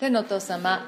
[0.00, 0.80] 天のお父様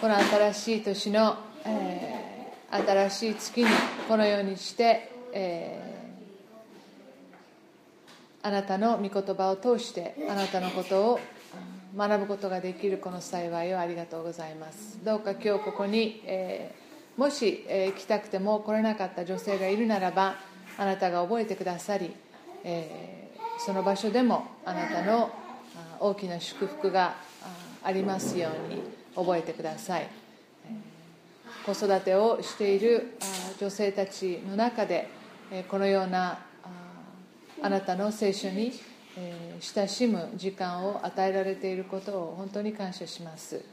[0.00, 3.68] この新しい年の、えー、新しい月に
[4.06, 11.20] このようにして、えー、あなたの御言葉を通してあなたのことを
[11.96, 15.04] 学ぶことができるこの幸いをありがとうございます。
[15.04, 20.36] どうか今日ここに、えー、もし、えー、来たくても来れなかった女性がいるならば
[20.78, 22.14] あなたが覚えてくださり、
[22.62, 25.32] えー、その場所でもあなたの
[25.98, 27.16] 大きな祝福が
[27.84, 28.80] ありますように
[29.14, 30.08] 覚えてください。
[31.64, 33.12] 子育てをしている
[33.60, 35.08] 女性たちの中で
[35.68, 36.38] このような
[37.62, 38.72] あなたの聖書に
[39.60, 43.64] 親しむ時間を与えられていることを本当に感謝します。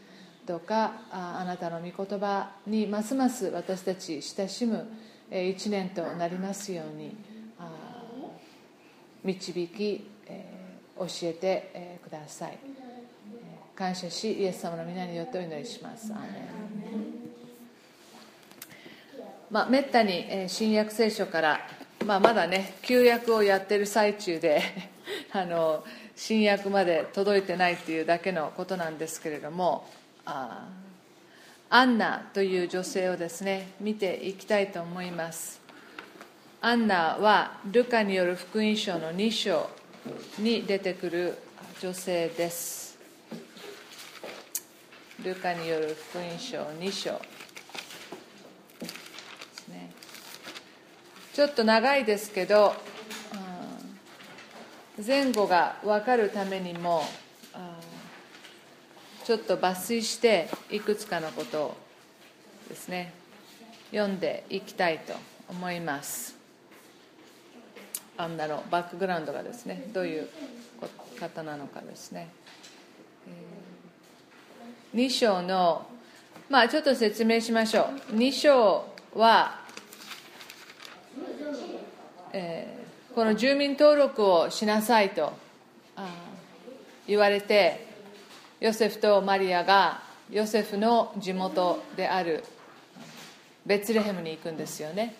[0.45, 4.87] どうかあなたの御言葉にますます私たち親しむ
[5.31, 7.15] 一年となりますように
[9.23, 10.07] 導き
[10.97, 12.57] 教えてください。
[13.79, 16.11] 感謝しイエス様の皆によってお祈りします。
[19.49, 21.61] まあ、めったに新約聖書から、
[22.05, 24.61] まあ、まだね旧約をやってる最中で
[25.31, 29.87] あの新約まで届いてないっていうだけのことなんですけれども
[30.25, 30.67] あ
[31.69, 35.61] アンナという女性をですね見ていきたいと思います。
[36.59, 39.69] アンナはルカによる福音書の2章
[40.37, 41.37] に出てくる
[41.79, 42.78] 女性です。
[45.23, 47.11] ルカによる福音書2章。
[48.79, 48.87] で
[49.53, 49.91] すね。
[51.33, 52.73] ちょっと長いですけど
[55.05, 57.03] 前後が分かるためにも
[59.25, 61.77] ちょっと抜粋していくつかのことを
[62.67, 63.13] ですね
[63.91, 65.13] 読んでいきたいと
[65.49, 66.35] 思います。
[68.17, 70.27] アンナのバックグラウンドがですねどういう
[71.19, 72.29] 方なのかですね、
[74.95, 75.85] 2章の
[76.49, 79.59] まあちょっと説明しましょう2章は、
[82.33, 85.31] えー、この住民登録をしなさいと
[87.07, 87.87] 言われて
[88.59, 90.01] ヨセフとマリアが
[90.31, 92.43] ヨセフの地元である
[93.65, 95.15] ベツレヘムに行くんですよね。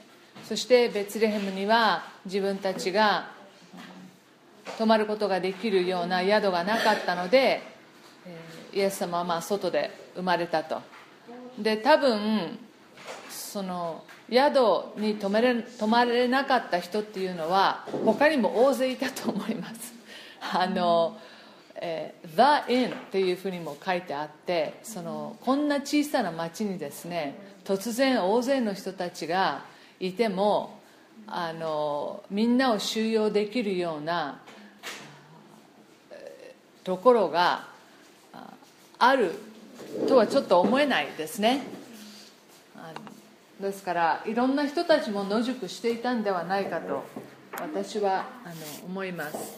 [0.45, 3.31] そしてベツレヘムには自分たちが
[4.77, 7.61] 泊まることができるような宿がなかったので
[8.73, 10.81] イエス様はまあ外で生まれたと。
[11.57, 12.57] で多分
[13.29, 19.93] その宿に泊めれ泊まれなかった人っていうのは他にも大勢いたと思います。
[20.53, 21.17] あの、
[21.75, 29.63] えー、The Inn っていうふうにも書いてあってそのこんな小さな町にですね突然大勢の人たちが
[29.99, 30.79] いても
[31.27, 34.39] あのみんなを収容できるような
[36.83, 37.68] ところが
[38.99, 39.31] ある
[40.07, 41.63] とはちょっと思えないですね。
[43.59, 47.03] ですからいろんな人たちも野宿していたんではないかと
[47.59, 49.57] 私はあの思います。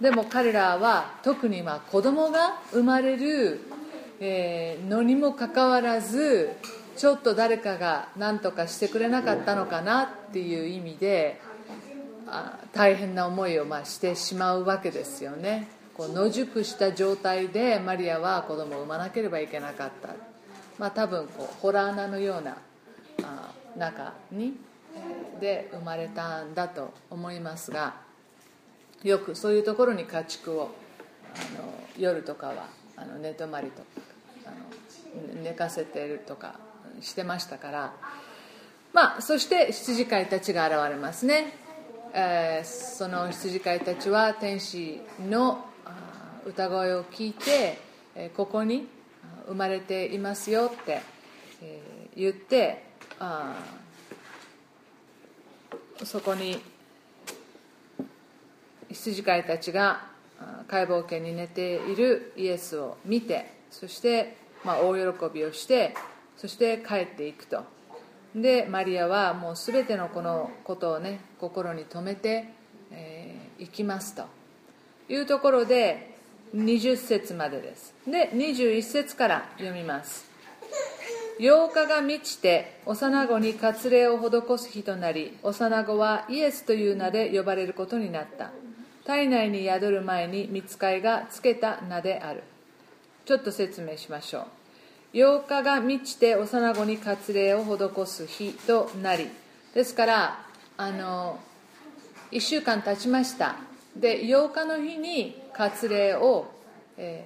[0.00, 3.60] でも彼らは特にまあ子供が生まれる、
[4.18, 6.52] えー、のにもかかわらず
[6.96, 11.38] ちょっと誰かが何とかしてくれなかったのかなっていう意味で
[12.26, 15.79] あ大変な思いをまあしてしまうわけですよね。
[16.00, 20.08] こう野宿した状態でマリアは子供を産まなければいけなかった。
[20.78, 22.56] まあ多分こうホラー穴のような
[23.22, 24.54] あ中に
[25.40, 27.96] で生まれたんだと思いますが
[29.02, 30.70] よくそういうところに家畜を
[31.34, 33.88] あの夜とかはあの寝泊まりとか
[34.46, 34.50] あ
[35.36, 36.54] の寝かせてるとか
[37.02, 37.92] してましたから。
[38.94, 41.52] まあそして羊飼いたちが現れますね、
[42.14, 45.66] えー、その羊飼いたちは天使の
[46.46, 47.78] 歌声を聞いて、
[48.36, 48.88] ここに
[49.46, 51.02] 生まれていますよって、
[52.16, 52.84] 言って
[53.18, 53.54] あ
[56.04, 56.60] そこに
[58.88, 60.08] 羊飼いたちが
[60.68, 65.94] 解剖圏に寝ているイエスを見てそして、まあ、大喜びをして
[66.36, 67.62] そして帰っていくと。
[68.34, 72.54] でマリアはもう全てのこのことをね心に留めて、
[72.92, 74.24] えー、行きますと。
[75.08, 76.09] いうところで
[76.54, 77.94] 20節までです。
[78.06, 80.28] で21節から読みます。
[81.38, 88.50] 8日が満ちて幼子に割礼を施す日となり幼子はイエスという名で呼ばれることになった。
[89.06, 92.42] 体内に宿る前に見つかいがつけた名である。
[93.24, 94.46] ちょっと説明しましょ
[95.14, 95.16] う。
[95.16, 99.28] 8日が満ちて幼子に割礼を施す日となり。
[99.74, 101.38] ですからあの
[102.32, 103.69] 1週間経ちました。
[103.96, 106.60] で8日の日に割礼を
[107.02, 107.24] え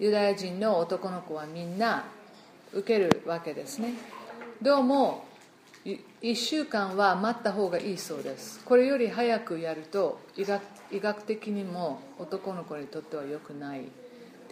[0.00, 2.04] ー、ユダヤ人の男の子はみんな
[2.72, 3.92] 受けるわけですね。
[4.62, 5.24] どうも
[5.84, 8.64] 1週間は待った方がいいそうです。
[8.64, 13.82] これより早くやると医学医学的にも男の子にとっては良くない。
[13.82, 13.84] っ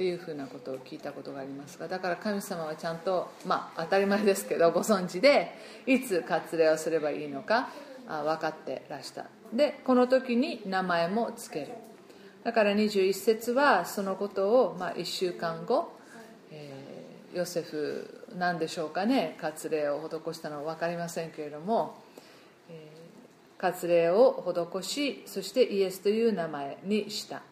[0.02, 5.54] ていうふうなことを聞いたことがありますがだから神様はちゃんとまあ当たり前ですけどご存知で
[5.84, 7.68] いつ割礼をすればいいのか
[8.06, 9.26] 分かってらした。
[9.52, 11.68] でこの時に名前もつける。
[12.44, 15.92] だから21節はそのことを、まあ、1週間後、
[16.50, 19.36] えー、ヨセフなんでしょうかね。
[19.40, 22.02] 割礼を施したのは分かりませんけれども、
[22.70, 24.42] えー、割礼を
[24.72, 27.42] 施しそしてイエスという名前にした。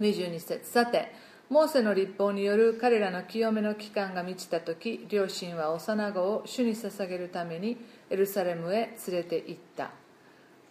[0.00, 1.12] 22節さて
[1.48, 7.78] モーセの立法による彼らの清めの期間が満ちた時両親は幼子を主に捧げるために
[8.10, 9.90] エルサレムへ連れて行った。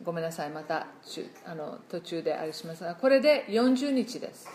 [0.03, 0.87] ごめんなさいまた
[1.45, 4.47] あの途中であれしますがこれで40日です、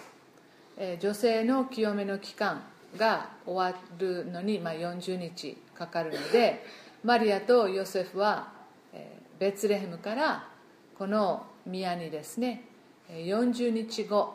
[0.76, 2.62] えー、女性の清めの期間
[2.96, 6.64] が終わるのに、まあ、40日かかるので
[7.02, 8.52] マリアとヨセフは、
[8.92, 10.48] えー、ベツレヘムから
[10.96, 12.64] この宮にですね
[13.10, 14.34] 40日後、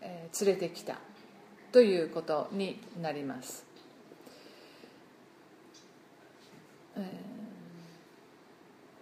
[0.00, 0.96] えー、連れてきた
[1.70, 3.64] ということになります、
[6.96, 7.33] えー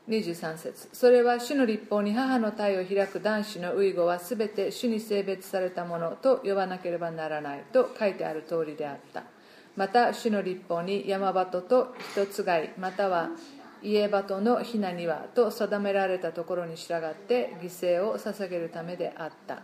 [0.08, 0.88] 23節。
[0.92, 9.24] それは主の立法に母の体を開く男子の遺語は全て主に性別されたものと呼ばなければならないと書いてある通りであった。
[9.76, 13.30] また主の立法に山鳩と一つがいまたは
[13.82, 19.62] 家鳩のひなにはと定められたところに従って犠牲を捧げるためであった、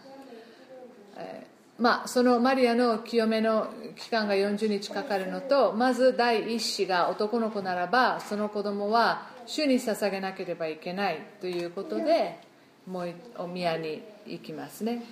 [1.16, 12.38] えー、まあ、そのマリアの清めの期間が40日かかるのとまず第一子が男の子ならばその子供は主に捧げなければいけないということで
[12.86, 15.02] もうお宮に行きますね。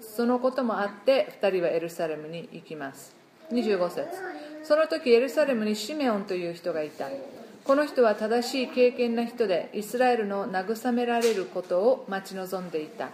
[0.00, 3.12] そのこともあって2人はエルサレムに行きます。
[3.50, 4.08] 25節。
[4.62, 7.08] その時エルサレムにシメオンという人がいた。
[7.64, 13.08] この人は正しい敬虔な人でイスラエルの慰められることを待ち望んでいた。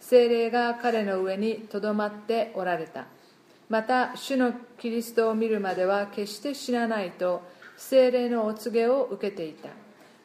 [0.00, 3.06] 精霊が彼の上にとどまっておられた。
[3.68, 7.42] また主のキリストを見るまでは決して死なないと
[7.76, 9.68] 精霊のお告げを受けていた。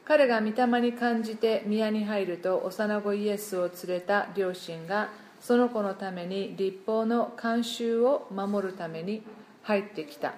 [0.06, 5.10] 彼が御霊に感じて宮に入ると幼子イエスを連れた両親が
[5.40, 9.24] その子のために立法の慣習を守るために
[9.64, 10.34] 入ってきた。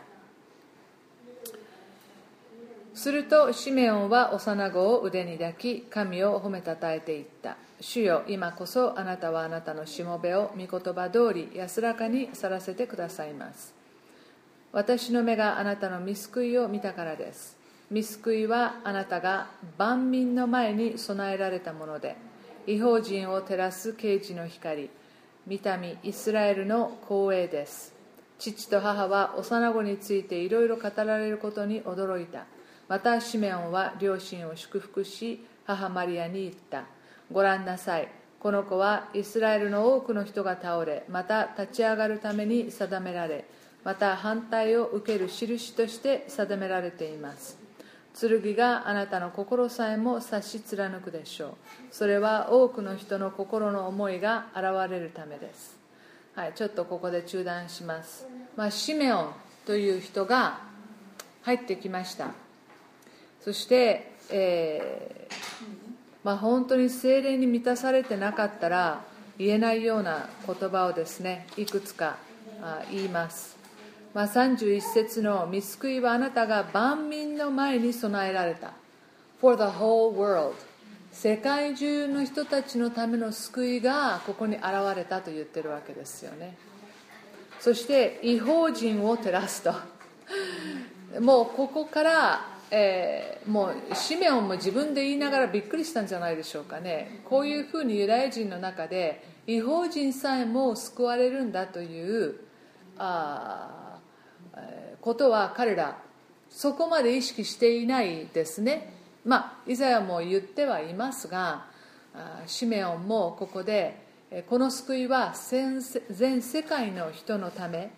[2.94, 7.58] するとシメオンは幼子を腕に抱き神を褒めたたえていった。
[7.82, 13.74] 主よ今こそあなたはあなたのしもべを御言葉通り安らかに去らせてくださいます。
[14.72, 17.55] 私の目があなたの見救いを見たからです。
[17.95, 19.47] 見救いはあなたが
[19.77, 22.18] 万民の前に備えられたもので
[22.68, 24.89] 違法人を照らす啓示の光
[25.47, 27.94] 見た目イスラエルの光栄です。
[28.38, 32.44] 父と母は幼子についていろいろ語られることに驚いた。
[32.89, 36.83] またシメオンは両親を祝福し母マリアに言った。
[37.31, 38.09] ご覧なさい。
[38.42, 43.45] この子はイスラエルの多くの人が倒れまた立ち上がるために定められ
[43.86, 47.65] また反対を受ける印として定められています。
[48.18, 51.54] 剣があなたの心さえも差し貫くでしょう。
[51.92, 55.78] それは多くの人の心の思いが現れるためです。
[56.36, 59.30] はいちょっとここで中断します、まあ、シメオン
[59.66, 60.60] という人が
[61.44, 62.31] 入ってきました。
[63.42, 65.34] そして、えー、
[66.24, 69.02] まあ、本当に精霊に満たされてなかったら
[69.38, 72.18] 言えないような言葉をですねいくつか
[72.92, 73.55] 言います。
[74.16, 78.72] まあ、31節の見救いはあなたが万民の前に備えられた。
[79.42, 80.54] For the whole world
[81.12, 86.56] 世界中の人たちのための救いがここに現れたと言ってるわけですよね。
[87.60, 89.74] そして違法人を照らすと。
[91.19, 97.19] もうここから、えー、もうシメオンも自分で言いながらびっくりしたんじゃないでしょうかね。
[97.26, 102.36] こういうふうにユダヤ人の中で違法人さえも救われるんだという
[102.98, 103.84] あ
[105.02, 105.97] ことは彼ら
[106.50, 108.94] そこまで意識していないですね。
[109.26, 111.66] まあイザヤも言ってはいますが
[112.47, 114.06] シメオンもここで
[114.50, 117.92] この救いは全世界の人のため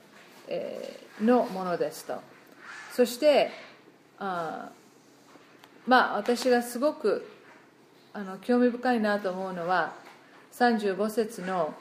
[1.21, 2.21] のものですと。
[2.93, 3.51] そして
[4.19, 4.69] あ
[5.85, 7.29] まあ私がすごく
[8.13, 9.93] あの興味深いなと思うのは
[10.53, 11.75] 35節の、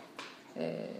[0.54, 0.90] え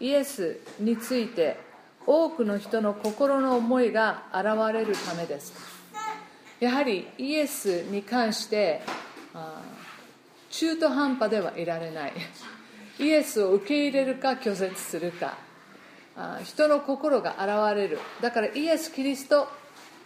[0.00, 1.58] ー、イエスについて
[2.06, 5.52] 多くの人の心の思いが現れるためです。
[6.60, 8.82] やはりイエスに関して
[10.50, 12.12] 中途半端ではいられない。
[12.98, 15.36] イエスを受け入れるか拒絶するか。
[16.44, 17.98] 人の心が現れる。
[18.20, 19.46] だからイエス・キリストっ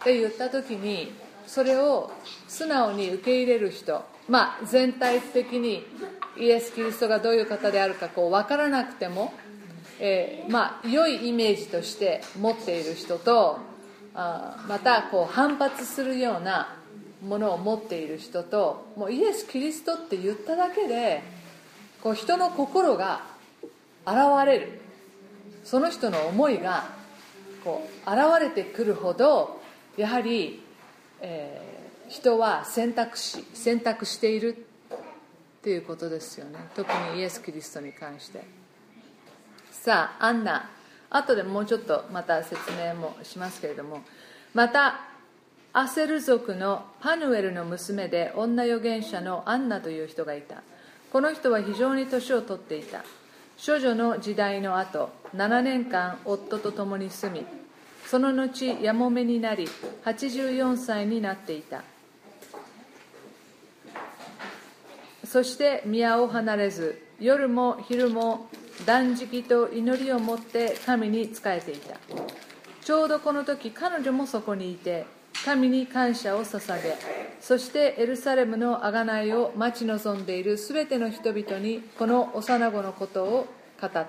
[0.03, 1.11] て言った時に
[1.45, 2.11] それを
[2.47, 4.03] 素直に受け入れる人。
[4.27, 5.85] まあ全体的に
[6.37, 9.33] イエス・キリストがどういう方であるかこう分からなくても、
[9.99, 13.59] えー、まあ良いイメージとして持っている人と
[14.15, 16.75] あまたこう反発するような
[17.21, 21.21] ものを持っている人ともうイエス・キリストって言っただけで
[22.01, 23.21] こう人の心が
[24.05, 24.81] 現れる。
[25.65, 26.89] その人の思いが
[27.63, 29.61] こう現れてくるほど
[29.97, 30.63] やはり、
[31.21, 34.65] えー、人は選択肢選択している
[35.59, 36.57] っていうことですよね。
[36.75, 38.58] 特にイエス・キリストに関して。
[39.89, 40.69] さあアンナ。
[41.09, 44.03] 後でもうちょっとまた説明もしますけれども。
[44.53, 44.99] また
[45.73, 50.61] アセル族のパヌエルの娘で女預言者のアンナという人がいた。
[51.11, 53.03] この人は非常に年を取っていた。
[53.57, 57.47] 処女の時代の後7年間夫と共に住み
[58.05, 59.67] その後やもめになり
[60.05, 61.81] 84歳になっていた。
[65.25, 68.47] そして宮を離れず夜も昼も
[68.85, 71.97] 断食と祈りを持って神に仕えていた。
[72.81, 75.05] ちょうどこの時彼女もそこにいて
[75.45, 76.97] 神に感謝を捧げ
[77.39, 83.47] そしてエルサレムの贖いを待ち望んでいるすべての人々にこの幼子のことを
[83.79, 84.07] 語った。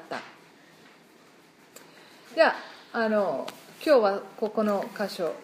[2.34, 2.54] では
[2.92, 3.46] あの
[3.84, 5.34] 今日はここの箇所、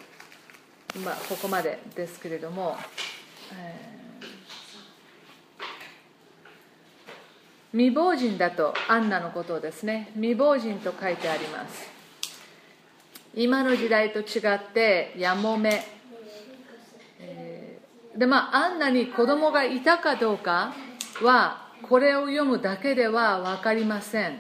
[1.04, 2.76] まあ、ここまでですけれども、
[3.52, 3.95] えー、
[7.76, 11.90] 未亡人だとアンナのことをですね未亡人と書いてあります。
[13.34, 15.84] 今の時代と違ってやもめ、
[17.20, 20.72] えー、でまあアンナに子供がいたかどうか
[21.20, 24.38] はこれを読むだけでは分かりません。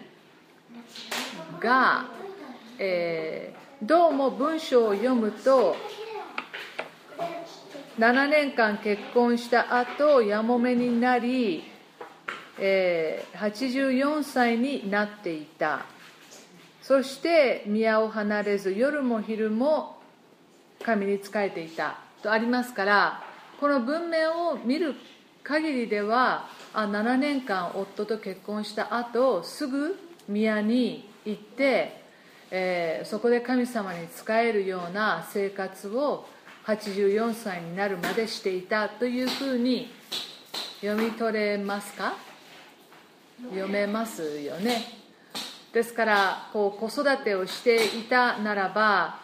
[1.60, 2.06] が、
[2.78, 5.76] えー、どうも文章を読むと
[7.98, 11.75] 7年間結婚した後やもめになり、
[12.58, 15.84] えー、84歳になっていた。
[16.82, 19.98] そして宮を離れず夜も昼も
[20.84, 21.98] 神に仕えていた。
[22.22, 23.22] とありますから
[23.60, 24.94] この文面を見る
[25.42, 29.96] 限りではあ7年間夫と結婚した後すぐ
[30.28, 32.02] 宮に行って、
[32.50, 36.26] えー、そこで神様に仕えるような生活を
[36.66, 39.88] 84歳になるまでしていたというふうに
[40.80, 42.14] 読み取れますか？
[43.42, 44.84] 読めますよね。
[45.72, 49.20] ですからこう子育てをしていたならば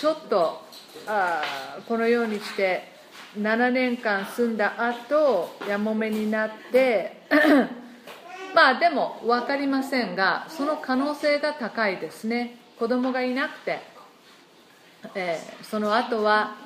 [0.00, 0.62] ちょっと
[1.06, 1.42] あ
[1.88, 2.92] このようにして
[3.38, 7.22] 7年間住んだ後やもめになって
[8.54, 12.58] まあでも分かりませんがその可能性が高いですね。
[12.78, 13.80] 子供がいなくて、
[15.14, 16.56] えー、その後は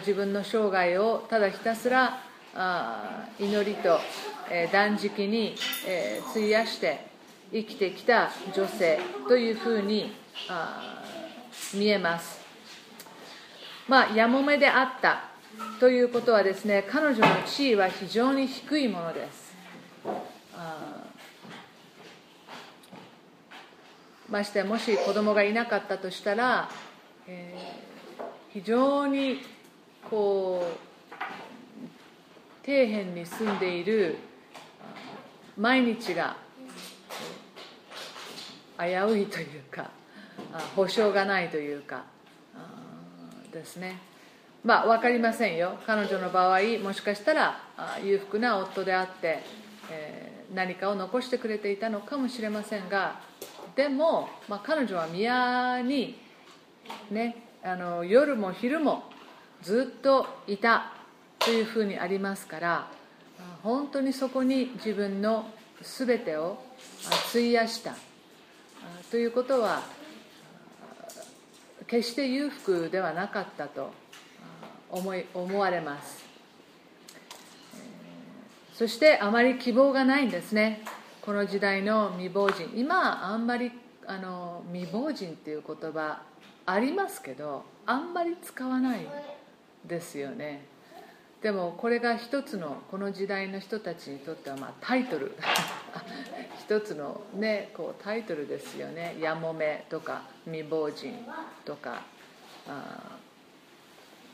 [0.00, 2.20] 自分の生涯をただひたすら
[2.54, 4.00] あ祈りと、
[4.50, 5.54] え、断食に、
[5.86, 7.06] え、費やして
[7.52, 10.12] 生きてきた女性というふうに
[11.74, 12.38] 見えます。
[13.88, 15.22] まあやもめであった
[15.80, 19.48] ということはですね彼女の地位は非常に低いものです。
[24.28, 26.68] ましてもし子供がいなかったとしたら、
[27.26, 29.40] えー、非常に
[30.10, 30.66] こう
[32.66, 34.18] 底辺に住んでいる
[35.58, 36.36] 毎日が
[38.78, 39.90] 危ういというか
[40.76, 42.04] 保証がないというか
[43.52, 43.98] ですね。
[44.64, 45.78] まあ分かりませんよ。
[45.86, 47.60] 彼女の場合もしかしたら
[48.04, 49.42] 裕福な夫であって、
[49.90, 53.20] えー、何かを残してくれていたのかもしれませんが
[53.74, 56.18] でも、まあ、彼女は宮に
[57.10, 59.04] ねあの夜も昼も
[59.62, 60.92] ずっといた
[61.38, 62.97] というふうにありますから
[63.62, 65.46] 本当にそこに自分の
[65.82, 66.58] 全てを
[67.30, 67.96] 費やした。
[69.10, 69.82] ということは
[71.86, 73.90] 決して裕福ではなかったと
[74.90, 76.24] 思い思われます。
[78.74, 80.84] そしてあまり希望がないんですね。
[81.22, 82.70] この時代の未亡人。
[82.74, 83.72] 今あんまり
[84.06, 86.22] あの未亡人っていう言葉
[86.64, 89.06] ありますけどあんまり使わない
[89.84, 90.64] ですよね。
[91.42, 95.36] でもこれが一つのこの時代の人たちにとってはまあタイトル。
[96.58, 101.24] 一つのねこうタイトルですよね「やもめ」とか「未亡人」
[101.64, 102.02] とか。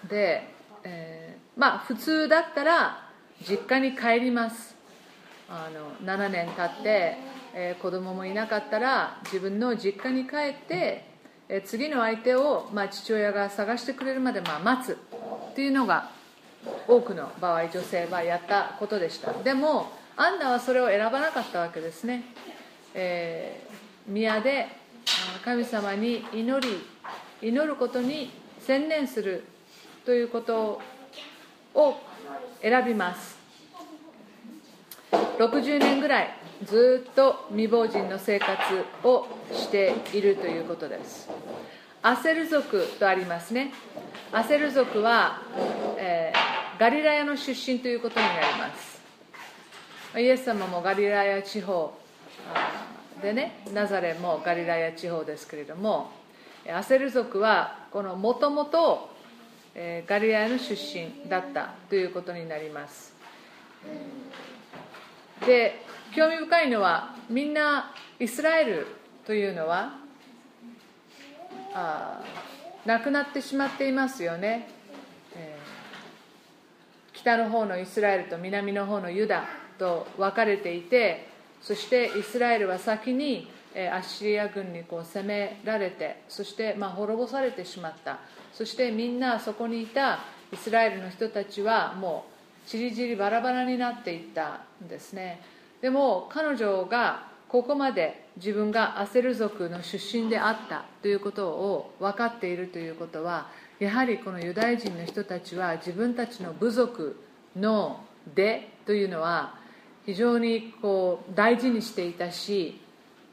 [0.08, 0.48] で、
[0.82, 3.08] えー、まあ普通だったら
[3.42, 4.74] 実家に帰ります。
[5.48, 11.06] あの7年経ってえー、子供もいなかったら自分の実家に帰って、
[11.48, 14.98] えー、次の相手を、まあ、父親が探してくれるまで、まあ、待つ
[15.52, 16.10] っていうのが
[16.86, 19.32] 多くの場合女性はやったことでした。
[19.32, 22.22] でもアンナはそれを選ばなかったわけですね、
[22.94, 24.68] えー、宮で
[25.44, 28.30] 神様に祈り祈ることに
[28.60, 29.44] 専念する
[30.04, 30.80] ということ
[31.74, 32.00] を
[32.62, 33.36] 選びます。
[35.38, 38.56] 60年ぐらいずっと未亡人の生活
[39.02, 41.28] をしているということです。
[42.06, 43.72] アセル族とありますね。
[44.30, 45.40] アセル族は、
[45.96, 49.00] えー、ガリラヤの出身ということになります。
[50.14, 51.98] イエス様もガリラヤ地方
[53.22, 56.10] でねナザレもガリラヤ地方ですけれども
[56.70, 59.08] アセル族はこのもともと
[60.06, 63.14] ガリラヤの出身だったということになります。
[65.46, 65.82] で
[66.14, 68.86] 興味深いのはみんなイスラエル
[69.26, 70.03] というのは
[71.74, 72.22] あ
[72.86, 74.68] なくなってしまっていますよね、
[75.34, 79.44] えー、北の方のイスラエルと南の方のユダ
[79.78, 81.28] と分かれていて
[81.60, 88.18] そしてイスラエルは先にアッシリア軍にこう攻められてそしてま滅ぼされてしまった。
[88.52, 90.20] そしてみんなそこにいた
[90.52, 92.26] イスラエルの人たちはも
[92.64, 95.42] うちりぢりバラバラになっていったんですね。
[95.82, 103.46] でも彼女がここまで自分がアセル族の出身であったということを分かっているということは
[103.78, 107.16] やはりこのユダヤ人の人たちは自分たちの部族
[107.56, 108.00] の
[108.34, 109.54] 出というのは
[110.04, 112.80] 非常にこう大事にしていたし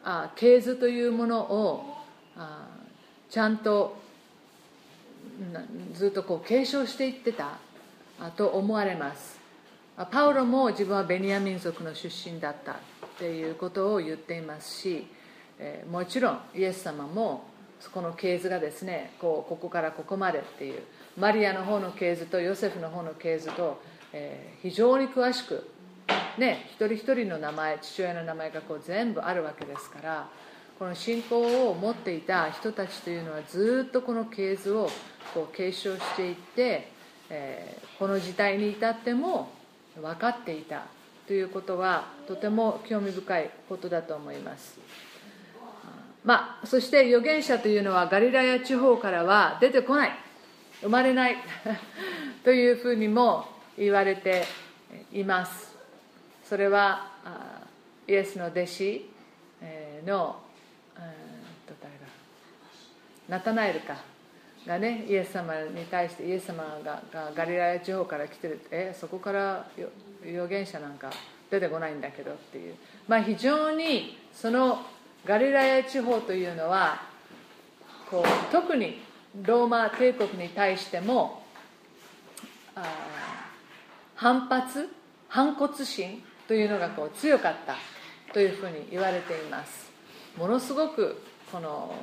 [0.03, 1.97] あ系図というものを
[3.27, 3.97] ちゃんと
[5.95, 7.57] ずっとこう継承していってた
[8.37, 9.39] と思われます。
[10.11, 12.90] パウロも自分はベニヤ民族の出身だった。
[13.21, 15.05] っていうことを言っていますし、
[15.59, 17.43] えもちろんイエス様も
[17.79, 20.81] そこの系図がですねこうここからここまでっていう
[21.17, 23.79] マリアの方の系図とヨセフの方の系図と、
[24.11, 25.69] え非常に詳しく
[26.39, 30.29] ね、一人一人の名前父親の名前がこう全部あるわけですから
[30.79, 34.89] この信仰を持っていた人たちというのはずっとこの系図を
[35.35, 36.91] こう継承していって、
[37.29, 39.51] え、この時代に至っても
[39.95, 40.85] 分かっていた。
[41.31, 44.77] ということはとても興味深いことだと思います。
[46.25, 50.11] まあ、そして預言者というのはガリラヤ地方からは出てこない。
[50.81, 51.37] 生まれない。
[52.43, 53.45] というふうにも
[53.77, 54.43] 言われて
[55.13, 55.73] います。
[56.43, 57.07] それは
[58.05, 59.09] イエスの弟子
[60.05, 60.35] の
[63.29, 63.95] ナタナエルか。
[64.67, 67.01] がねイエス様に対してイエス様が
[67.33, 68.59] ガリラヤ地方から来てる。
[68.69, 69.65] えそこから
[70.23, 71.09] 預言者なんか
[71.49, 72.75] 出てこないんだけどっていう。
[73.07, 74.85] まあ非常にその
[75.25, 77.01] ガリラヤ地方というのは
[78.09, 79.01] こう特に
[79.43, 81.43] ローマ帝国に対しても
[84.15, 84.89] 反発
[85.27, 87.75] 反骨心というのがこう強かった
[88.33, 89.91] というふうに言われています。
[90.37, 91.93] ものすごくこの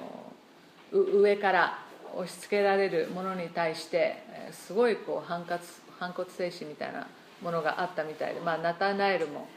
[0.92, 1.78] 上から
[2.14, 5.60] 押し付けられるものに対してすごいこう反骨
[5.98, 7.06] 反骨精神みたいな
[7.42, 9.48] ものがあったみたいで、まあ、ナタナエルも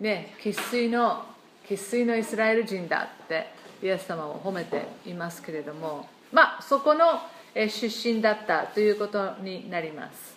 [0.00, 1.24] ね生粋の
[1.68, 6.08] 生粋のイスラエル人だってイエス様を褒めていますけれども。
[6.32, 7.20] まあそこの
[7.54, 10.36] 出身だったということになります。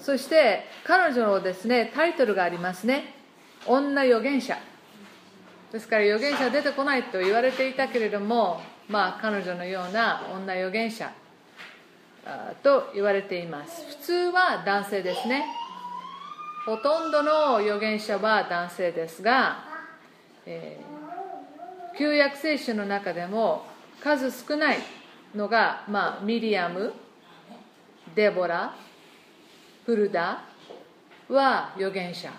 [0.00, 3.14] そして彼女のですねタイトルがありますね。
[3.66, 4.56] 女預言者。
[5.72, 11.12] ですから預言者出てこないと言われていたけれどもまあ彼女のような女預言者。
[12.62, 13.84] と言われています。
[13.88, 15.44] 普通は男性ですね。
[16.66, 19.64] ほとんどの預言者は男性ですが、
[20.44, 23.64] えー、旧約聖書の中でも
[24.02, 24.78] 数少ない
[25.34, 26.92] のが、まあ、ミリアム
[28.14, 28.74] デボラ
[29.86, 30.44] フルダ
[31.28, 32.30] は預言者。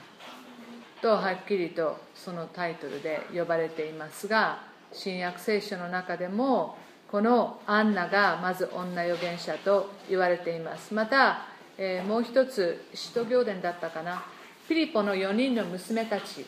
[1.01, 4.59] とはっきりとそのタイトルで呼ばれていますが
[4.91, 6.77] 新約聖書の中でも
[7.11, 10.93] このアンナがまず女預言者と言われています。
[10.93, 14.23] また、えー、もう一つ使徒行伝だったかな。
[14.67, 16.45] ピリポの4人の娘たち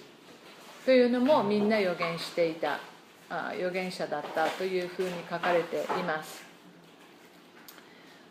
[0.86, 2.80] というのもみんな預言していた
[3.30, 6.43] あ預言者だったというふうに書かれています。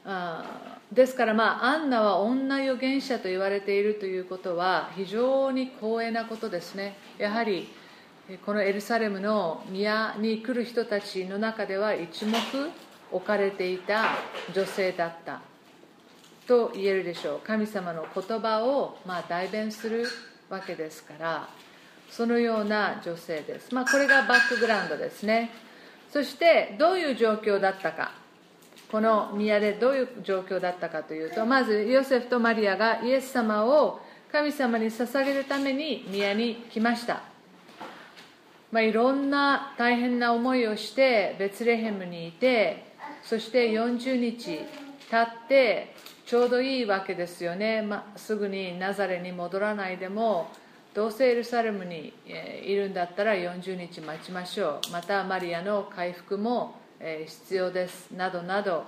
[0.05, 6.97] あですからまあアンナは女預言者と言われているということは非常に光栄なことですね。
[7.19, 7.69] やはり
[8.39, 12.39] このエルサレムの宮に来る人たちの中では一目
[13.11, 14.17] 置かれていた
[14.55, 15.41] 女性だった。
[16.47, 17.41] と言えるでしょう。
[17.47, 20.07] 神様の言葉をま代弁する
[20.49, 21.49] わけですから
[22.11, 25.51] そのような女性です、まあ、これがバックグラウンドですね。
[26.13, 28.13] そしてどういう状況だったか。
[28.91, 34.01] この宮でどういう状況だったかというとまずヨセフとマリアがイエス様を
[34.33, 37.23] 神様に捧げるために宮に来ました、
[38.73, 42.85] まあ、いろんな大変な思いをしてベツレヘムにいて
[43.23, 44.61] そして40日
[45.11, 50.49] 経ってちょうどいいわけですよね、まあ、すぐにナザレに戻らないでも
[50.95, 52.13] どうせエルサレムに
[52.65, 54.93] いるんだったら40日待ちましょう。
[54.93, 58.11] またマリアの回復も必要です。
[58.11, 58.85] などなど。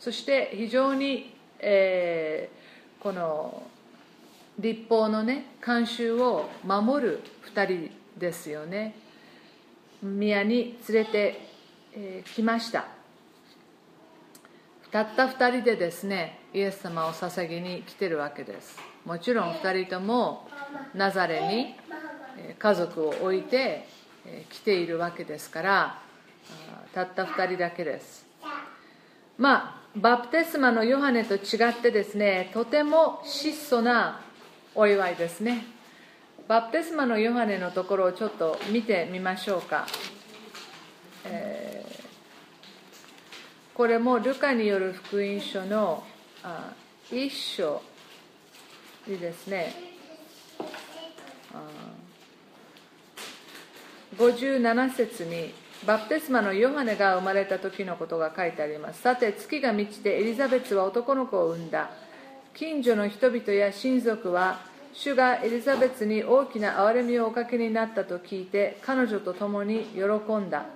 [0.00, 3.62] そして非常に、えー、この
[4.58, 7.20] 立法のね慣習を守る
[7.54, 8.94] 2人ですよね。
[10.04, 11.40] 宮に連れて、
[11.94, 12.84] えー、ました。
[14.90, 18.78] たった2人でですねイエス様を捧げに来てるわけです。
[19.04, 20.46] もちろん2人とも
[20.94, 21.74] ナザレに
[22.58, 23.88] 家族を置いて
[24.50, 25.98] 来ているわけですから
[26.92, 28.26] たった2人だけです。
[29.38, 34.20] まあバプテスマのヨハネと違ってですねとても質素な
[34.74, 35.73] お祝いですね。
[36.46, 39.86] バプテスマのヨハネのところをちょっと見てみましょうか、
[41.24, 46.04] えー、これもルカによる福音書の
[47.10, 47.80] 一章
[49.06, 49.74] にですね
[54.18, 55.54] 57節に
[55.86, 59.02] バプテスマのヨハネが生まれた時のことが書いてあります。
[59.02, 61.90] さて月が満ちてエリザベツは男の子を産んだ。
[62.54, 70.02] 近所の人々や親族は主がエリザベツに大きな憐れみをおかけになったと聞いて彼女と共に喜
[70.36, 70.66] んだ。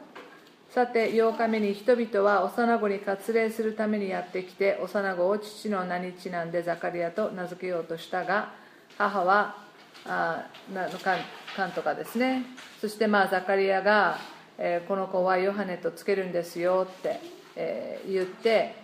[0.70, 8.52] さて8日目に人々は幼子に割礼するためにやってきて幼子を父の名にちなんでザカリアと名付けようとしたが
[8.98, 9.57] 母は
[10.04, 12.44] あなかんとかですね。
[12.81, 14.18] そしてまあザカリアが、
[14.59, 17.20] えー、この子はヨハネとつけるんですよって、
[17.54, 18.74] えー、言って、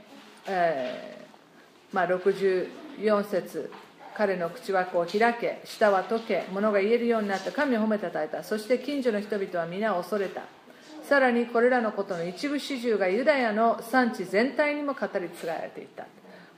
[0.46, 3.70] えーまあ、64節
[4.16, 8.44] 彼の口はこう開け舌は解け物が言えるようになった神を褒めたたえた。
[8.44, 10.42] そして近所の人々は皆恐れた。
[11.08, 16.06] さらにこれらのことの一部始終がユダヤの産地全体にも語り継がれていた。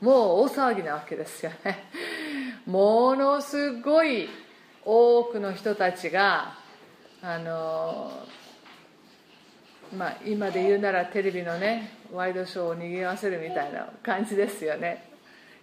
[0.00, 1.84] もう大騒ぎなわけですよね。
[2.66, 4.28] ものすごい
[4.84, 6.54] 多くの人たちが
[7.22, 8.12] あの
[9.96, 15.15] まあ今で言うならテレビのねワイドショーをにぎわせるみたいな感じですよね。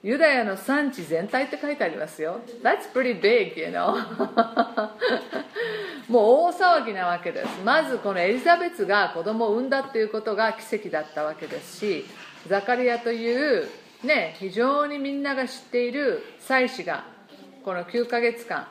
[0.04, 2.42] ユダヤの産地全体って書いてありますよ。
[2.62, 3.96] That's pretty big, you know.
[6.12, 7.62] もう大騒ぎなわけです。
[7.64, 12.06] まずこのエリザベツが子供を産んだっていうことが奇跡だったわけですし
[12.50, 13.70] ザカリアという
[14.04, 17.06] ね非常にみんなが知っている祭司が
[17.64, 18.68] この9ヶ月間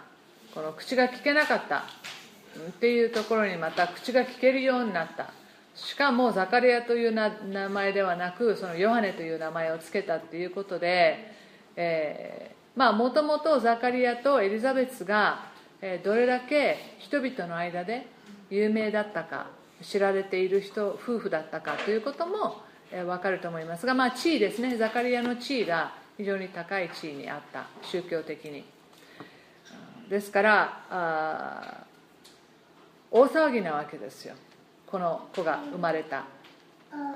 [0.55, 5.31] この口が聞けなかったっていうところにまた口が聞けるようになった。
[5.75, 11.33] しかもザカリアという名前ではなくそのヨハネという名前を付けたっていうことで、
[11.77, 15.47] え、まあもともとザカリアとエリザベスが
[16.05, 18.07] どれだけ人々の間で
[18.51, 19.47] 有名だったか
[19.83, 24.77] 知られている人夫婦だったかということも分かると思いますが、まあ、地位ですね。
[24.77, 28.65] ザカリアの地位が非常に高い地位にあった宗教的に。
[30.09, 31.87] ですから
[33.11, 34.35] 大騒ぎなわけですよ。
[34.93, 36.25] この子が生まれた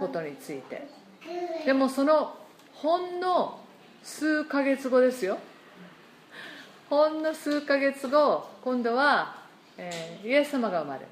[0.00, 0.88] ことについて。
[1.66, 2.34] でもその
[2.72, 3.60] ほんの
[4.02, 5.36] 数ヶ月後ですよ。
[6.88, 9.42] ほんの数ヶ月後今度は、
[9.76, 11.06] えー、イエス様が生まれる。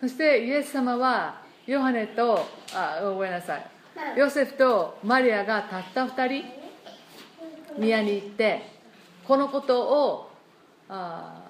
[0.00, 3.66] そしてイエス様はヨハネとあごめんなさい。
[4.16, 6.44] ヨセフとマリアがたった2人
[7.78, 8.62] 宮に行って
[9.26, 10.30] このことを
[10.88, 11.42] あ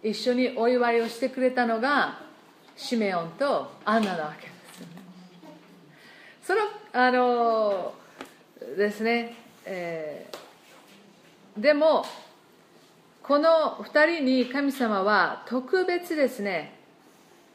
[0.00, 2.23] 一緒にお祝いをしてくれたのが
[2.76, 4.92] シメオンとアンナなわけですよね。
[6.42, 6.60] その
[6.92, 7.94] あの
[8.76, 12.04] ですね、えー、でも
[13.22, 16.78] この2人に神様は特別ですね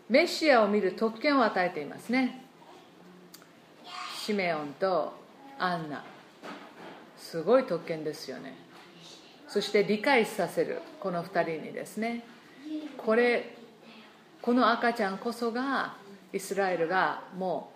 [0.09, 2.43] メシアを見る特権を与えていますね。
[4.25, 5.13] シメオンと
[5.59, 6.03] アンナ。
[7.17, 8.55] すごい特権ですよね。
[9.47, 12.23] そして理解させるこの2人にですね。
[12.97, 13.55] これ
[14.49, 15.93] この赤ちゃんこそが
[16.33, 17.71] イスラエルがも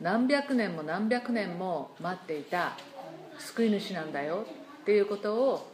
[0.00, 2.72] う何百年も何百年も待っていた
[3.38, 4.44] 救い主なんだよ
[4.82, 5.70] っていうことを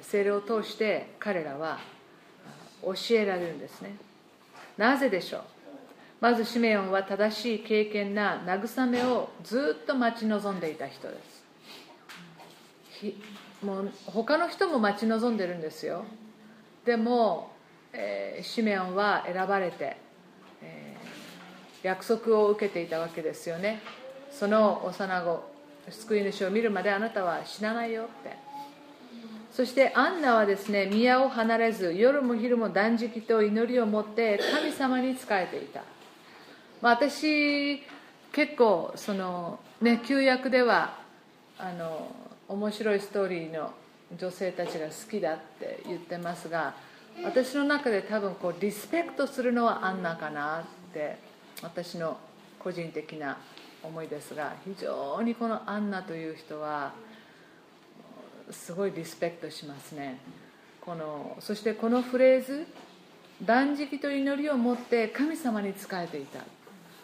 [0.00, 1.80] 精霊を通して彼らは
[2.84, 3.96] 教えられるんですね。
[4.78, 5.42] なぜでしょう？
[6.20, 11.16] まずシメオンは正しい経験な慰めをずっと待ち望んでいた人で
[13.00, 13.66] す。
[13.66, 16.04] もう他の人も待ち望んでるんですよ。
[16.84, 17.50] でも
[17.92, 19.96] えー、シメオンは選ばれて、
[20.62, 23.80] えー、約束を受けていたわけですよね。
[24.30, 25.52] その幼子
[25.90, 28.52] 救い主を見るまであなたは死なないよって。
[29.52, 35.82] そしてアンナはですね宮を離れず夜も昼も断食と祈りを持って神様に仕えていた、
[36.80, 37.82] まあ、私
[38.32, 40.96] 結構そのね旧約では
[41.58, 42.10] あの
[42.48, 43.74] 面白いストーリーの
[44.16, 46.74] 女性たちが好きだって言ってますが
[47.24, 51.18] 私の中で多分こうリスペクトするのはアンナかなって
[51.62, 52.16] 私の
[52.58, 53.38] 個人的な
[53.82, 56.92] 思いですが非常にこのアンナという人は
[58.50, 60.18] すごいリスペクトしますね。
[60.80, 62.66] このそしてこのフレーズ
[63.44, 66.40] 断食と祈りを持って神様に仕えていた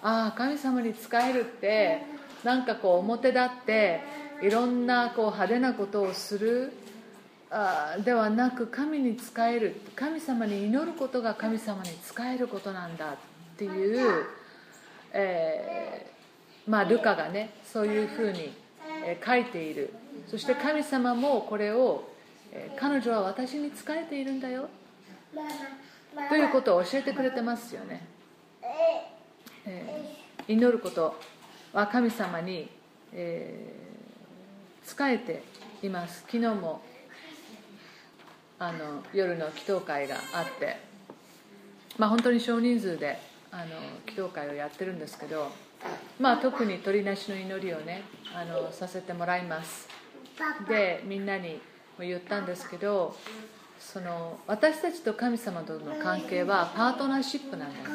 [0.03, 2.03] ああ神様に仕えるって
[2.43, 4.01] なんかこう表立って
[4.43, 6.73] いろんなこう派手なことをする
[8.05, 13.17] ではなく神に仕える神様に祈ることが神様に仕えることなんだっ
[13.57, 14.27] ていう、
[15.13, 18.53] えー、まあ、ルカがねそういうふうに
[19.25, 19.95] 書いている。
[20.27, 22.11] そして神様もこれを
[22.79, 24.69] 彼女は私に仕えているんだよ。
[26.29, 28.07] ということを教えてくれてますよね、
[29.67, 31.15] えー、祈ること
[31.73, 32.69] は神様に、
[33.13, 35.43] えー、仕えて
[35.83, 36.23] います。
[36.27, 36.83] 昨日も
[38.61, 40.77] あの夜の祈祷会があって、
[41.97, 43.19] まあ、本当に少人数で
[43.53, 43.65] あの
[44.07, 45.49] 祈祷会をやってるんですけど、
[46.19, 48.03] まあ、特に鳥なしの祈りをね
[48.35, 49.89] あのさせてもらいます。
[50.69, 51.61] でみんなに
[52.01, 53.17] 言ったんですけど
[53.79, 57.87] その私たちと神様との関係はパートナーシップなんだよ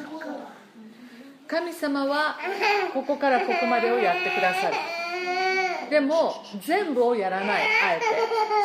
[1.47, 2.37] 神様は
[2.93, 4.75] ここからここまでをやってくださる。
[5.89, 6.33] でも
[6.65, 8.05] 全部をやらないあえて。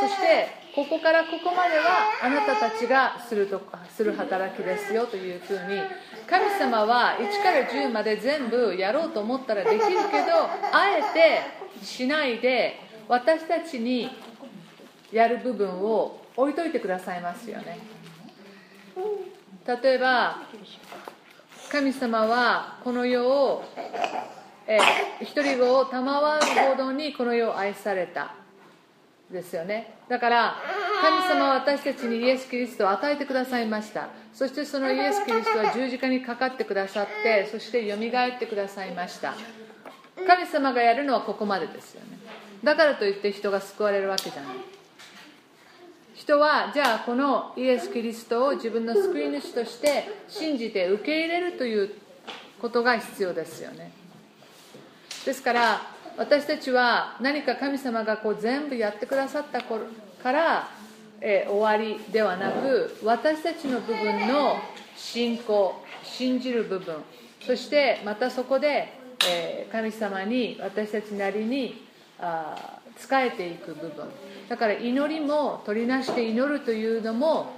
[0.01, 3.61] そしてここからここまではあなたたちがすると
[3.97, 5.81] する働きですよというふうに
[6.25, 11.03] 神様は1から10まで全部やろうと思ったらできるけどあえ
[11.81, 12.77] てしないで
[13.09, 14.09] 私たちに
[15.11, 17.81] やる部分を置いといてくださいますよね。
[19.67, 20.43] 例えば
[21.73, 23.65] 神様はこの世を、
[24.69, 24.79] え、
[25.23, 28.38] 一人子を賜るほどにこの世を愛された。
[29.31, 29.95] ですよね。
[30.09, 30.57] だから
[31.03, 34.09] 神様は私たちにイエス・キリストを与えてくださいました。
[34.33, 39.35] そしてそのイエス・キリストは十字架にかかってくださってそしてよみがえってくださいました。
[40.27, 42.19] 神様がやるのはここまでですよね。
[42.65, 44.57] だからといって人が救われるわけじゃない。
[46.15, 51.95] 人はじゃあこのイエス・キリストを自分の救い主として信じて受け入れるという
[52.61, 53.93] ことが必要ですよね。
[55.25, 55.81] ですから
[56.19, 59.87] 私たちは何か神様がこう全部やってくださった頃
[60.21, 60.69] から、
[61.21, 64.57] えー、終わりではなく私たちの部分の
[64.97, 66.97] 信仰信じる部分
[67.47, 68.89] そしてまたそこで、
[69.29, 71.87] えー、神様に私たちなりに
[72.21, 74.09] あ仕えていく部分。
[74.49, 77.53] だから祈りも取りなして祈るというのも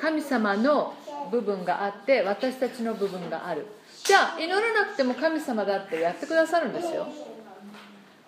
[0.00, 0.94] 神様の
[1.30, 3.66] 部分があって私たちの部分がある。
[4.02, 7.06] じゃあ祈らなくても神様だってやってくださるんですよ。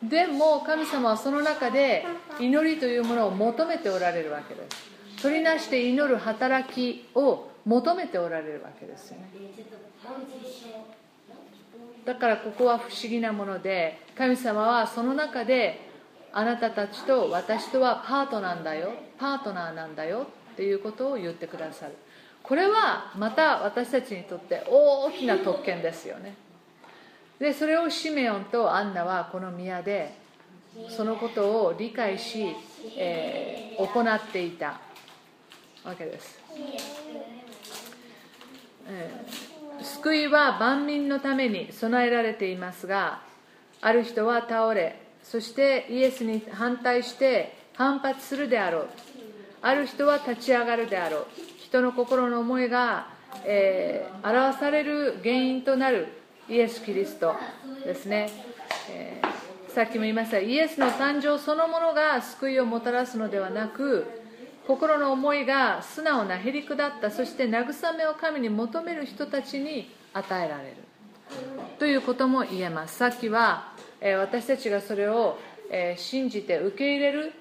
[0.02, 2.06] でも神様はその中で
[2.38, 5.22] 祈りというものを求めておられるわけです。
[5.22, 9.30] 取りなして祈る働きを求めておられるわけですよね。
[12.06, 15.90] だからここは不思議なもので神様はその中で
[16.32, 21.92] あなたたちと私とはパートナーだよパートナーなんだよっていうことを言ってくださる。
[22.42, 26.34] これはまた私たちにとって大きな特権ですよね
[27.40, 30.14] でそれをシメオンとアンナはこの宮で
[30.88, 32.54] そのことを理解し、
[32.96, 34.80] えー、行っていた
[35.84, 36.38] わけです、
[38.86, 43.22] えー、救いは万民のために備えられていますが
[43.80, 48.88] ある人は倒れそしてイエスに反対して反発するであろう。
[49.62, 51.26] ある人は立ち上がるであろう。
[51.58, 53.08] 人の心の思いが、
[53.44, 56.08] えー、表される原因となる。
[56.50, 57.34] イエス・キリスト
[57.84, 58.28] ですね、
[58.90, 60.38] えー、さっきも言いました。
[60.40, 64.06] イエスの誕生そのものが救いをもたらすのではなく
[64.66, 70.76] 心の思いが素直なへりくだったそして慰めを神に求める人たちに与えられる。
[71.78, 72.96] ということも言えます。
[72.96, 75.38] さっきは、えー、私たちがそれを、
[75.70, 77.32] えー、信じて受け入れる。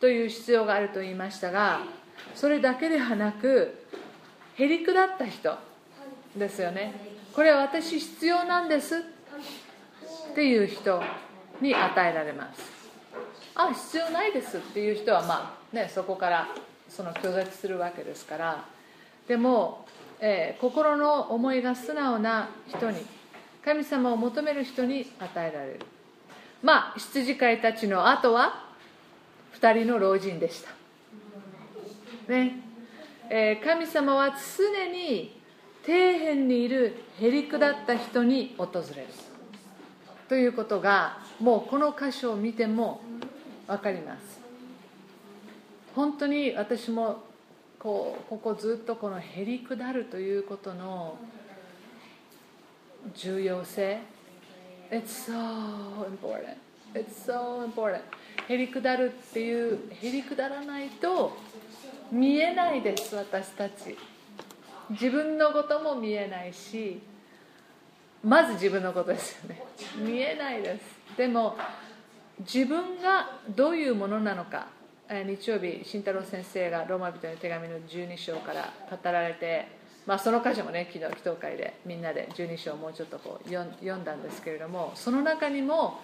[0.00, 1.80] という必要があると言いましたが
[2.34, 3.86] それだけではなく
[4.56, 5.56] へりくだった人
[6.36, 7.13] ですよね。
[7.34, 8.96] これ私必要なんです。
[8.96, 9.00] っ
[10.36, 11.02] ていう人
[11.60, 12.62] に与えられます。
[13.56, 16.48] あ必要ないですっていう人はまあねそこから
[16.88, 18.64] その拒絶するわけですから。
[19.26, 19.84] でも、
[20.20, 23.04] えー、心の思いが素直な人に
[23.64, 25.80] 神様を求める人に与えられる。
[26.62, 28.68] まあ羊飼いたちの後は
[29.60, 30.70] 2人の老人でした。
[32.32, 32.60] ね。
[33.28, 35.42] えー、神様は常に
[35.86, 38.66] 底辺にいるへりくだった人に訪
[38.96, 39.08] れる。
[40.28, 43.00] ということがもうこの箇所を見ても
[43.66, 44.40] 分かります。
[45.94, 47.22] 本当に私も
[47.78, 51.16] こうここずっとこのへりくだるということの
[53.14, 54.00] 重要性。
[54.90, 56.56] It's so important.
[56.94, 58.00] It's so important.
[58.48, 61.36] へりくだるっていうへりくだらないと
[62.10, 63.96] 見えないです私たち。
[64.90, 67.00] 自分のことも見えないし
[68.22, 69.62] まず自分のことですよね。
[69.98, 71.16] 見えないです。
[71.16, 71.56] でも
[72.40, 74.68] 自分がどういうものなのか。
[75.06, 79.68] 日曜日慎太郎先生がローマ人の手紙の12章から語られて、
[80.06, 83.62] まあ、その箇所もね昨日祈祷会でみんなで12章をもうちょっとこう読
[83.96, 86.00] んだんですけれどもその中にも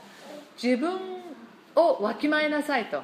[0.62, 0.98] 自分
[1.74, 3.02] をわきまえなさいと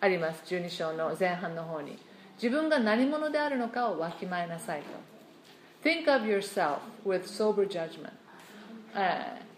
[0.00, 0.42] あります。
[0.44, 1.98] 12章の前半の方に。
[2.36, 5.88] 自分が何者であるのかをわきまえなさいと。
[5.88, 8.12] Think of yourself with sober judgment.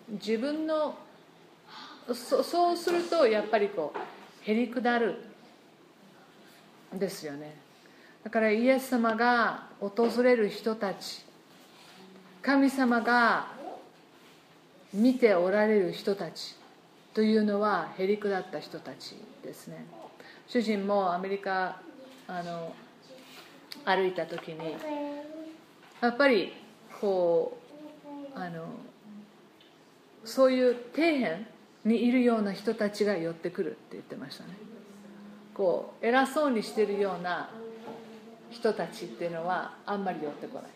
[0.09, 0.97] 自分の
[2.13, 5.17] そそうするとやっぱりこうへりくだる
[6.93, 7.57] ですよね。
[8.23, 11.25] だからイエス様が訪れる人たち
[12.43, 13.49] 神様が
[14.93, 16.57] 見ておられる人たち
[17.13, 19.85] というのはへりくだった人たちですね。
[20.47, 21.81] 主人もアメリカ
[22.27, 22.75] あの
[23.85, 24.77] 歩いた時に
[26.01, 26.53] やっぱり
[27.01, 27.59] こ
[28.35, 28.67] うあの
[30.25, 31.47] そういう底辺
[31.85, 34.51] にいるような人たちが寄ってくるって言ってましたね。
[35.53, 37.51] こう偉そうにしてるような
[38.51, 40.71] 人たちっていうのはあんまり寄ってこない。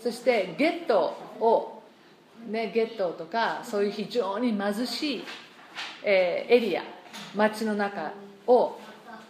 [0.00, 1.82] そしてゲットを
[2.48, 5.24] ねゲットとかそういう非常に貧しい、
[6.04, 6.82] えー、エリア
[7.36, 8.12] 街の中
[8.46, 8.78] を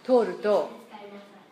[0.03, 0.69] 通ると、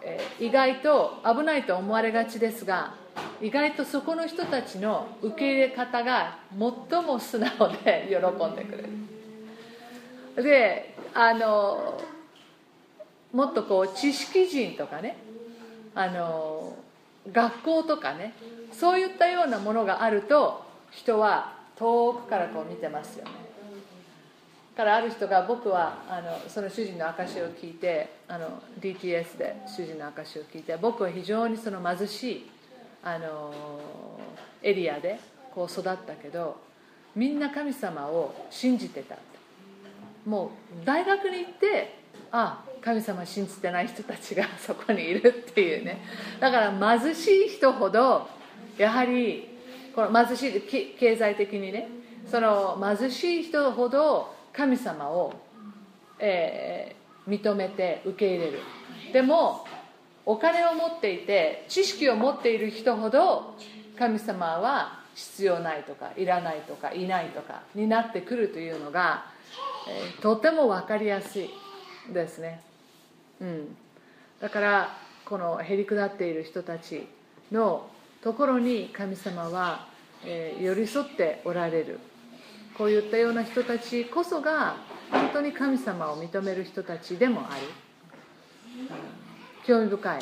[0.04, 2.94] え、意外と危ないと思われがちですが
[3.42, 8.84] 意外とそこの人たちの受け入れ方が最も素直で喜んでくれ
[10.36, 10.44] る。
[10.44, 12.02] であの
[13.32, 15.18] もっとこう知識人とかね
[15.96, 16.76] あの
[17.32, 18.34] 学校とかね
[18.72, 23.32] そういったようなものがあると人は遠くからこう見てますよね。
[24.76, 32.50] からある人が僕はあのその主人の証を聞いてあの DTS で主人の証を聞いて僕は非常にその貧しい
[33.04, 33.54] あの
[34.64, 35.20] エリアで
[35.54, 36.58] こう育ったけど
[37.16, 39.16] みんな神様を信じてた。
[40.26, 42.00] もう大学に行って
[42.32, 46.02] あ神様信じてない人たちが そこにいるっていうね。
[46.40, 48.28] だから貧しい人ほど
[48.78, 49.50] やはり
[49.94, 50.62] この貧しい
[50.98, 51.88] 経済的にね
[52.26, 55.34] その貧しい人ほど神様を、
[56.20, 58.60] えー、認めて受け入れる。
[59.12, 59.66] でも
[60.26, 63.56] お金を持っていて知識を持っている人ほど
[63.98, 69.26] 神様は必要ないとかいらないとかいないとかになってくるというのが、
[69.88, 71.50] えー、とても分かりやすい
[72.12, 72.62] ですね、
[73.42, 73.76] うん、
[74.40, 77.08] だからこのへりくだっている人たち
[77.52, 77.88] の
[78.24, 79.88] ところに神様は、
[80.26, 82.00] えー、寄り添っておられる。
[82.78, 84.78] こういったような人たちこそが
[85.12, 87.62] 本当に神様を認める人たちでもある、
[89.66, 90.20] 興味深い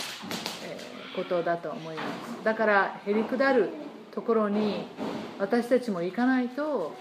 [1.15, 2.43] ことだと思います。
[2.43, 3.69] だからへりくだる
[4.11, 4.87] ところに
[5.39, 6.95] 私たちも行かないと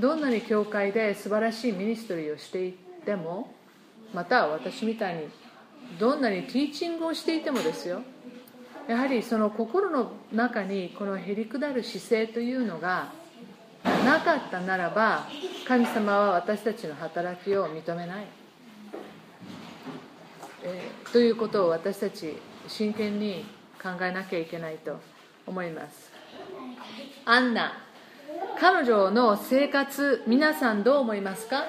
[0.00, 2.72] どんなに教会で素晴らしいミニストリーをしてい
[3.04, 3.52] ても
[4.14, 5.28] また私みたいに
[5.98, 8.00] どんなにティーチングをしていてもですよ。
[8.88, 13.12] やはりその心の中にこのへりくだる姿勢というのが
[13.84, 15.26] なかったならば
[15.66, 18.26] 神様は私たちの働きを認めない、
[20.64, 22.36] えー、ということを私たち
[22.66, 23.44] 真剣に
[23.82, 24.98] 考えなきゃいけないと
[25.46, 26.10] 思います。
[27.24, 27.72] アンナ
[28.60, 31.64] 彼女の生活皆さんどう思いますか？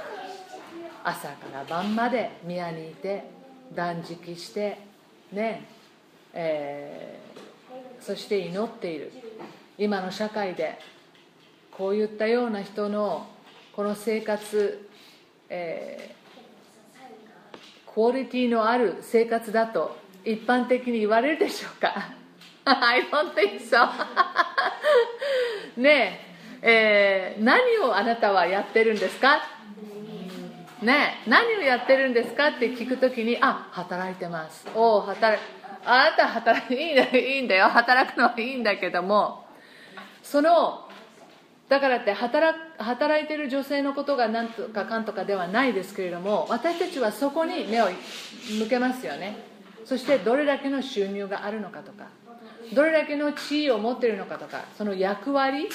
[1.04, 3.30] 朝から晩まで宮にいて
[3.74, 4.80] 断食して
[5.32, 5.66] ね
[6.34, 9.12] えー、そして祈っている。
[9.78, 10.78] 今の社会で
[11.80, 13.26] こういったような人の
[13.74, 14.86] この生活、
[15.48, 22.12] えー、クオリティのある生活だと一般的に言われるでしょうか？
[22.66, 23.88] I don't think so.
[25.82, 26.20] ね
[26.62, 29.42] ええー、何をあなたはやってるんですか？
[30.82, 32.50] ね何をやってるんですか？
[32.50, 34.68] って聞くときにあ働いてます。
[34.76, 35.42] おお働
[35.86, 37.70] あなた働いいいんだいいんだよ。
[37.70, 39.46] 働くのはいいんだけども
[40.22, 40.89] その
[41.70, 47.86] だからって働働いてる女性のことが何とかかんとかではないですけれども私たちはそこに目を
[48.60, 49.48] 向けますよね。
[49.86, 52.08] そしてどれだけの収入があるのかとか
[52.74, 55.68] どれだけの地位を持っているのかとかその役割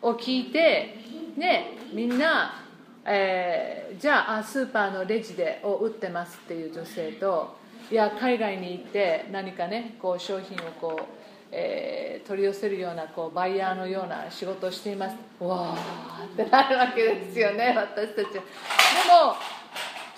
[0.00, 0.96] を聞いて
[1.36, 2.64] ねみんな、
[3.04, 7.56] えー、じゃあスーパーのレジでを売ってますっていう女性と
[7.90, 11.23] いや海外に行って何かねこう商品をこう、
[11.56, 15.14] えー、取り寄せるようなこうバイヤーのような仕事をしています。
[15.38, 18.32] わーってなるわけですよね私たち。
[18.32, 18.44] でも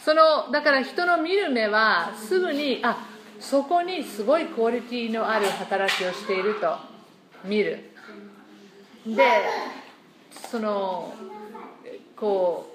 [0.02, 3.06] そのだから人の見る目はすぐにあ
[3.38, 6.74] そこにすごいクオリティのある働きをしていると
[7.44, 7.90] 見る。
[9.06, 9.22] で
[10.50, 11.12] その
[12.16, 12.72] こ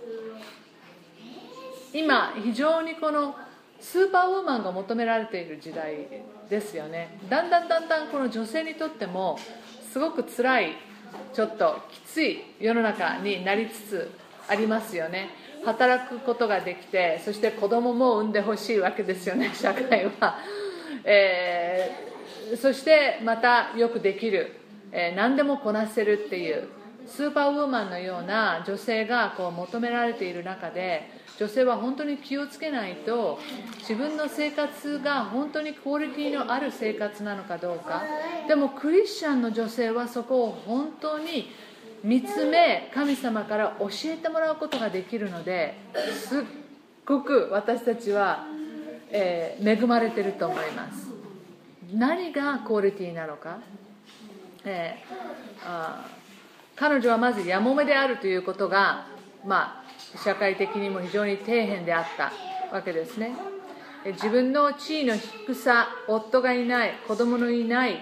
[1.93, 3.36] う今非常にこの
[3.80, 6.07] スーパーウーマンが求められている時代
[6.52, 7.18] ですよね。
[7.30, 9.39] だんだんだんだんこの女性にとっても
[9.91, 10.76] すごく辛い
[11.34, 14.12] ちょっときつい世の中になりつつ
[14.49, 15.30] ありますよね。
[15.64, 20.39] 働くことができてそして子供も産んでほしいわけですよね 社会は、
[21.04, 24.56] えー、そしてまたよくできる、
[24.91, 26.68] えー、何でもこなせるっていう。
[27.08, 31.10] スーパーウーマンのような女性がこう求められている中で
[31.42, 33.39] 女性は本当に気をつけないと
[33.80, 38.04] 自分の生活が本当にクオリティのある生活なのかどうか。
[38.48, 41.52] でもクリスチャンの女性はそこを本当に
[42.04, 45.74] 見つめ神様から教えてもらうことができるので
[46.14, 46.44] すっ
[47.08, 48.46] ごく私たちは、
[49.10, 51.10] えー、恵まれてると思います。
[51.92, 53.58] 何がクオリティなのか、
[54.64, 56.06] えー、あ
[56.76, 59.08] 彼女はまずやもめであるということが、
[59.44, 59.81] まあ、
[60.18, 62.32] 社会的にも非常に底辺であった
[62.76, 63.34] わけですね
[64.05, 67.97] 自分の地位の低さ夫がいない子供のいないっ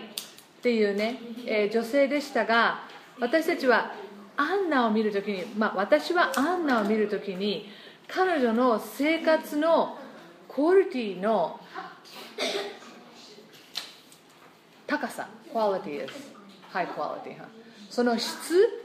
[0.62, 2.82] ていうね、え、女性でしたが
[3.20, 3.92] 私たちは
[4.38, 7.70] アンナを見るときに、まあ、私はアンナを見るときに
[8.08, 9.98] 彼女の生活の
[10.48, 11.60] クオリティの
[14.88, 16.34] 高さ、クオリティです。
[16.72, 17.44] ハイクオリティ
[17.90, 18.84] その質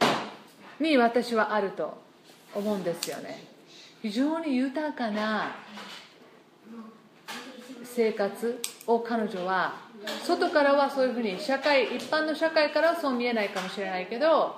[0.81, 2.04] に私はあると
[2.55, 3.45] 思うんですよね。
[4.03, 5.57] 非常に豊かな
[7.85, 9.75] 生活を彼女は
[10.25, 14.57] 外からはそういうふうに社会一般の社会からはそう見えないかもしれないけど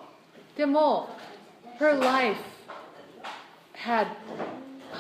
[0.57, 1.11] でも
[1.79, 2.37] her life
[3.75, 4.07] had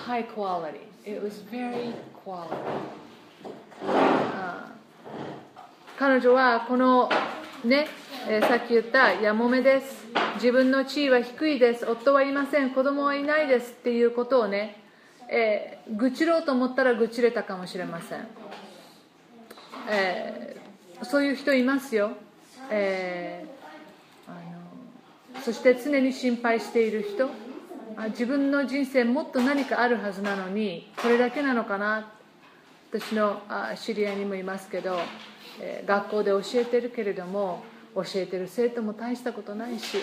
[0.07, 0.81] high quality.
[1.05, 1.93] It was very
[2.25, 2.55] quality、
[3.85, 4.67] uh,
[5.99, 7.09] 彼女はこの
[7.65, 7.87] ね、
[8.29, 10.06] えー、さっき言ったやもめです。
[10.37, 11.87] 自分の地位は低いです。
[11.87, 12.71] 夫はいません。
[12.71, 14.83] 子供はいないですっていうことをね、
[15.29, 18.29] えー、愚痴ろうと思ったら愚痴れたかもしれません。
[19.89, 22.11] えー、そういう人いますよ、
[22.71, 24.35] えー、あ
[25.37, 27.31] のそして常に心配している人。
[28.09, 32.13] 自分の人生もっと何かあるはずなのにこれだけなのかな。
[32.93, 33.41] 私の
[33.75, 34.99] 知り合いにもいますけど、
[35.61, 37.65] えー、学校で教えてるけれども
[37.97, 39.97] 教えてる生徒も大したことないし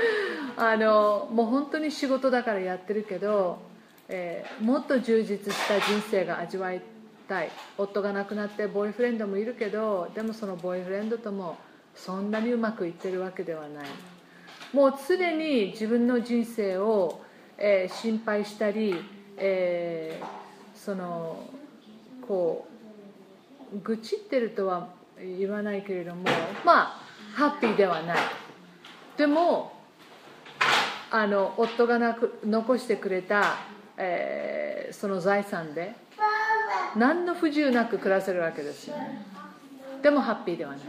[0.56, 3.58] あのもう本当に仕事だからやってるけど、
[4.08, 6.80] えー、もっと充実した人生が味わい
[7.28, 7.50] たい。
[7.78, 11.56] 夫が亡くなってボーイフレンドもいるけどでもそのボーイフレンドとも
[11.94, 13.86] そんなにうまくいってるわけではない。
[14.72, 17.20] もう常に自分の人生を、
[17.56, 18.94] えー、心配したり、
[19.36, 21.48] えー、その
[22.26, 22.66] こ
[23.72, 24.88] う愚痴ってるとは
[25.38, 26.24] 言わないけれども
[26.64, 27.03] まあ
[27.34, 28.18] ハッピーではない。
[29.16, 29.72] でも
[31.10, 33.56] あの夫がなく残してくれた、
[33.96, 35.94] えー、その財産で
[36.96, 38.96] 何の不自由なく暮らせるわけですよ。
[38.96, 39.24] ね
[40.02, 40.80] でもハッピーではない。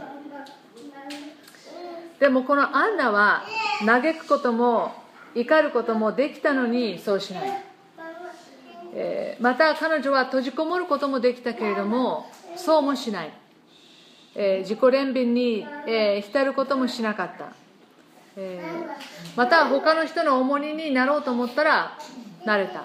[2.18, 3.42] でもこのアンナは
[3.84, 4.92] 嘆くことも
[5.34, 7.62] 怒ることもできたのにそうしない、
[8.94, 13.30] えー、また彼女は閉じこもることもできたけれどもそうもしない、
[14.36, 17.46] えー、自己憐憫に、えー、浸ることもしなかった、
[18.36, 18.60] え
[19.34, 21.98] また他の人の重荷になろうと思ったら
[22.44, 22.84] なれた。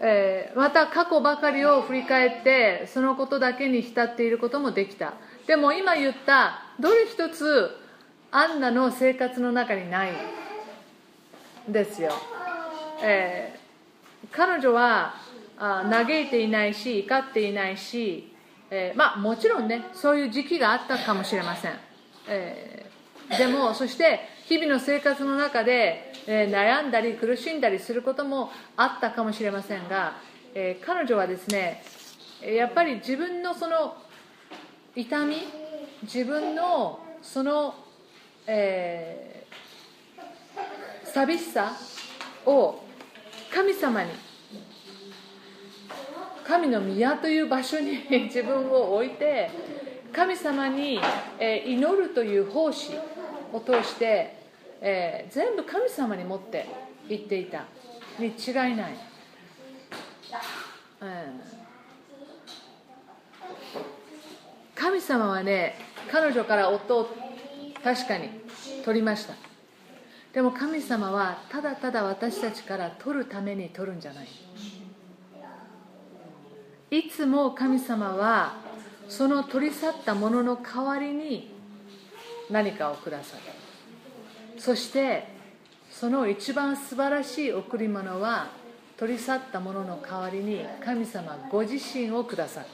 [0.00, 5.14] えー、また過去ばかりを振り返ってそのことだけに浸っていることもできた。
[5.46, 7.76] でも今言ったどれ一つ
[8.30, 10.12] アンナの生活の中にない。
[11.68, 12.10] んですよ、
[13.02, 15.14] えー、彼女は
[15.58, 18.32] あ嘆いていないし怒っていないし、
[18.70, 21.72] えー、まあもちろんねそういう時期があったかもしれません、
[22.28, 30.12] えー、でもそして日々の生活の中でえ悩んだり苦しんだりすることもあったかもしれませんが、
[30.54, 31.82] え彼女はですね
[32.42, 33.96] やっぱり自分のその
[34.94, 35.36] 痛み
[36.02, 37.74] 自分のその、
[38.46, 41.72] えー、寂しさ
[42.44, 42.82] を
[43.52, 44.10] 神様に
[46.48, 49.50] 神の宮という場所に 自分を置いて
[50.10, 50.98] 神様に
[51.38, 52.92] 祈るという奉仕
[53.52, 54.34] を通して、
[54.80, 56.66] え、全部神様に持って
[57.08, 57.66] 行っていた。
[58.18, 58.94] に違いない、
[61.02, 61.40] うん。
[64.74, 65.76] 神様はね
[66.10, 67.08] 彼女から夫を
[67.84, 68.30] 確かに
[68.84, 69.34] 取りました。
[70.32, 74.47] でも神様はただただ私たちから取るために取るんじゃない。
[76.90, 78.54] いつも神様は
[79.08, 81.54] その取り去ったものの代わりに
[82.50, 83.42] 何かをくださる
[84.60, 85.28] そして
[85.90, 88.48] その一番素晴らしい贈り物は
[88.96, 92.64] 取り去ったものの代わりに神様ご自身をくださ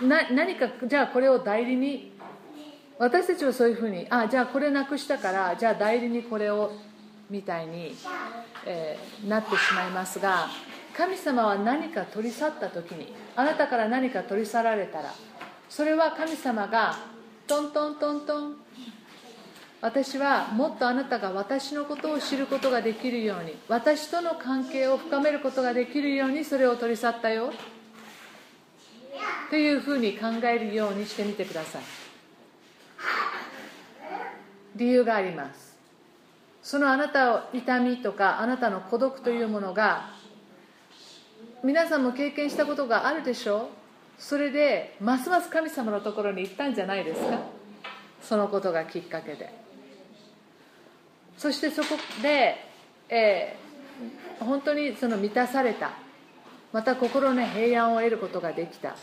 [0.00, 2.12] るな何かじゃあこれを代理に？
[2.98, 6.72] 私たちはそういうふうにあじゃあこれなくしたからじゃあ代理にこれを
[7.30, 7.94] みたいに、
[8.66, 10.48] えー、なってしまいますが
[10.96, 15.14] 神様は何か取り去った時にあなたから何か取り去られたら
[15.68, 16.96] それは神様が
[17.46, 18.56] トントントントン
[19.80, 27.52] 私はもっとあなたが私のことを知ることができるように私との関係を深めることができるようにそれを取り去ったよ。
[29.50, 31.82] というふうに考えるようにしてみてください。
[34.74, 35.73] 理由があります。
[36.64, 40.08] そのあなたを痛みとかあなたの孤独というものが
[41.62, 43.66] 皆さんも経験したことがあるでしょう。
[44.18, 47.38] それでますます神様のところに行ったんじゃないですか。
[48.22, 49.52] そのことがきっかけで。
[51.36, 52.56] そしてそこで、
[53.10, 55.90] えー、本当にその満たされた。
[56.72, 58.96] また心の平安を得ることができた。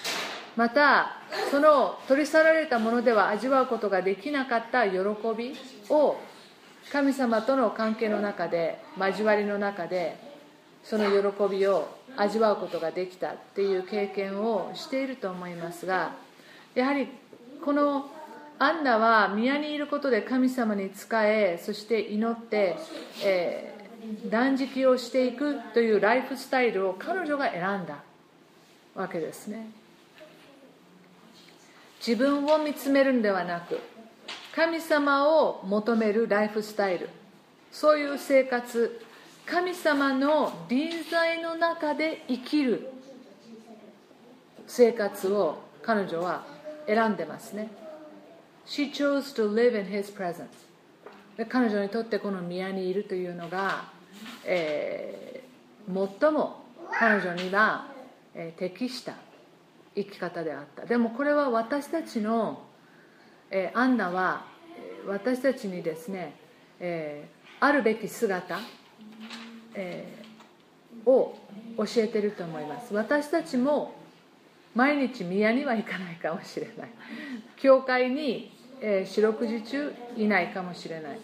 [0.56, 1.18] また
[1.52, 4.98] その取り去られたものでは味わうことができなかった喜
[5.38, 5.56] び
[5.90, 6.18] を
[6.92, 10.18] 神様との関係の中で交わりの中で
[10.84, 11.88] その喜びを
[12.18, 16.14] 味わうことができたっていう経験をしていると思いますが
[16.76, 17.08] やはり
[17.64, 18.10] この
[18.60, 22.78] アンナは宮にいることで神様に仕えそして祈って、
[23.24, 28.04] えー、断食をしていくというライフスタイルを彼女が選んだ
[28.94, 29.68] わけですね。
[32.06, 33.80] 自分を見つめるんではなく
[34.56, 37.10] 神様を求めるライフスタイル。
[37.72, 39.02] そういう生活
[39.46, 42.92] 神様の臨在の中で生きる
[44.68, 46.46] 生活を彼女は
[46.88, 47.70] 選んでますね。
[48.66, 50.48] She chose to live in His presence.
[51.50, 53.86] 彼女にとってこの宮にいるというのが、
[54.46, 57.88] えー、最も彼女には、
[58.36, 59.16] えー、適した
[59.96, 60.86] 生き方であった。
[60.86, 62.62] でもこれは私たちの、
[63.52, 64.46] えー、アンナは
[65.06, 66.34] 私たちにですね、
[66.80, 68.60] えー、あるべき姿、
[69.74, 71.38] えー、を
[71.78, 72.94] 教えてると思います。
[72.94, 73.94] 私たちも
[74.74, 76.90] 毎日宮には行かないかもしれない。
[77.58, 81.20] 教会に、えー、四六時中いないかもしれない。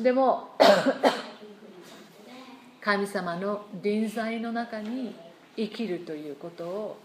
[0.00, 0.56] でも
[2.80, 5.14] 神様の臨在の中に
[5.56, 6.96] 生きるということを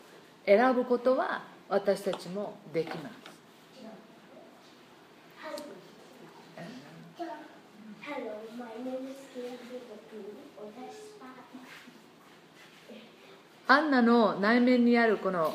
[0.47, 3.36] 選ぶことは私たちもできます。
[13.69, 15.53] アンナの内面にあるこの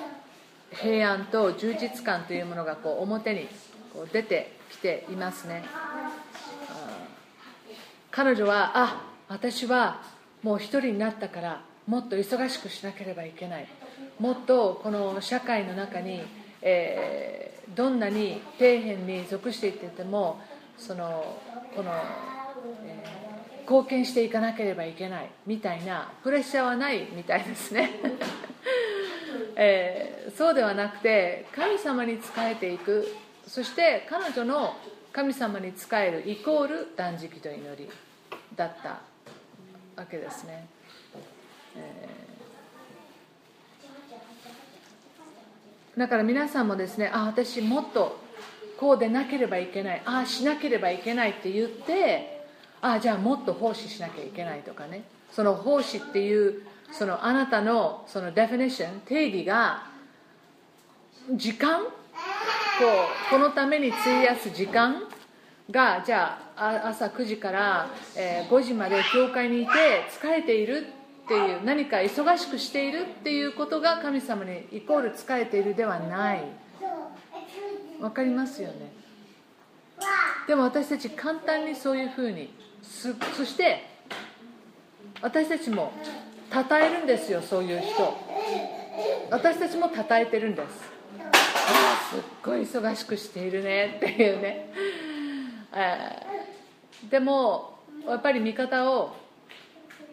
[0.71, 3.49] 平安と充実感というものがこう表に
[3.93, 5.65] こう出てきていますね。
[8.11, 10.03] 彼女はあ私は
[10.43, 13.69] もう一人になったからもっと忙しくしなければいけない。
[14.19, 16.23] もっとこの社会の中に、
[16.61, 20.39] えー、どんなに底辺に属していってても
[20.77, 21.39] その
[21.75, 21.93] この、
[22.85, 23.12] え、
[23.63, 27.91] 貢献していかなければいけないみたいなプレッシャーはないみたいですね、
[29.57, 33.07] えー、そうではなくて神様に仕えていく。
[33.47, 34.77] そして彼女の
[35.13, 37.89] 神様に仕えるイコール断食と祈り
[38.55, 39.01] だった
[39.97, 40.67] わけですね、
[41.77, 42.23] えー
[45.97, 48.19] だから皆さんもですねあ私もっと
[48.79, 52.32] こうでなければいけないああしなければいけないって言って
[52.83, 55.05] ああじゃあもっと奉仕しなきゃいけないとかね。
[55.31, 56.63] その奉仕っていう
[56.93, 59.87] そのあなたのそのデフィニッション定義が
[61.33, 61.81] 時間？
[61.83, 65.05] こうこのために費やす時間
[65.71, 69.73] がじゃあ朝9時から5時まで教会にいて
[70.21, 76.45] 疲れているっっていう何か忙しくしているっていうことが神様にイコール仕えているではない。
[78.01, 78.93] わかりますよね。
[80.49, 82.53] でも私たち簡単にそういうふうに
[82.83, 83.87] そして
[85.21, 85.93] 私たちも
[86.53, 88.17] 称えるんですよそういう人。
[89.31, 90.93] 私たちも称えてるんです。
[91.19, 94.71] あすっごい忙しくしているねっていうね、
[95.75, 96.17] え、
[97.11, 99.17] でもやっぱり見方を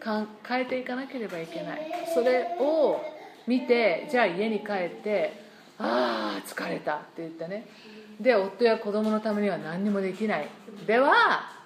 [0.02, 1.80] 変えていかなければいけない。
[2.14, 3.02] それを
[3.46, 5.42] 見てじゃあ家に帰って
[5.78, 7.66] ああ疲れたって言ってね。
[8.18, 10.48] で夫や子供のためには何にもできない。
[10.86, 11.59] では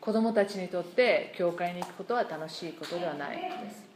[0.00, 3.88] 子供たちにとって教会に行くことは楽しいことではないです。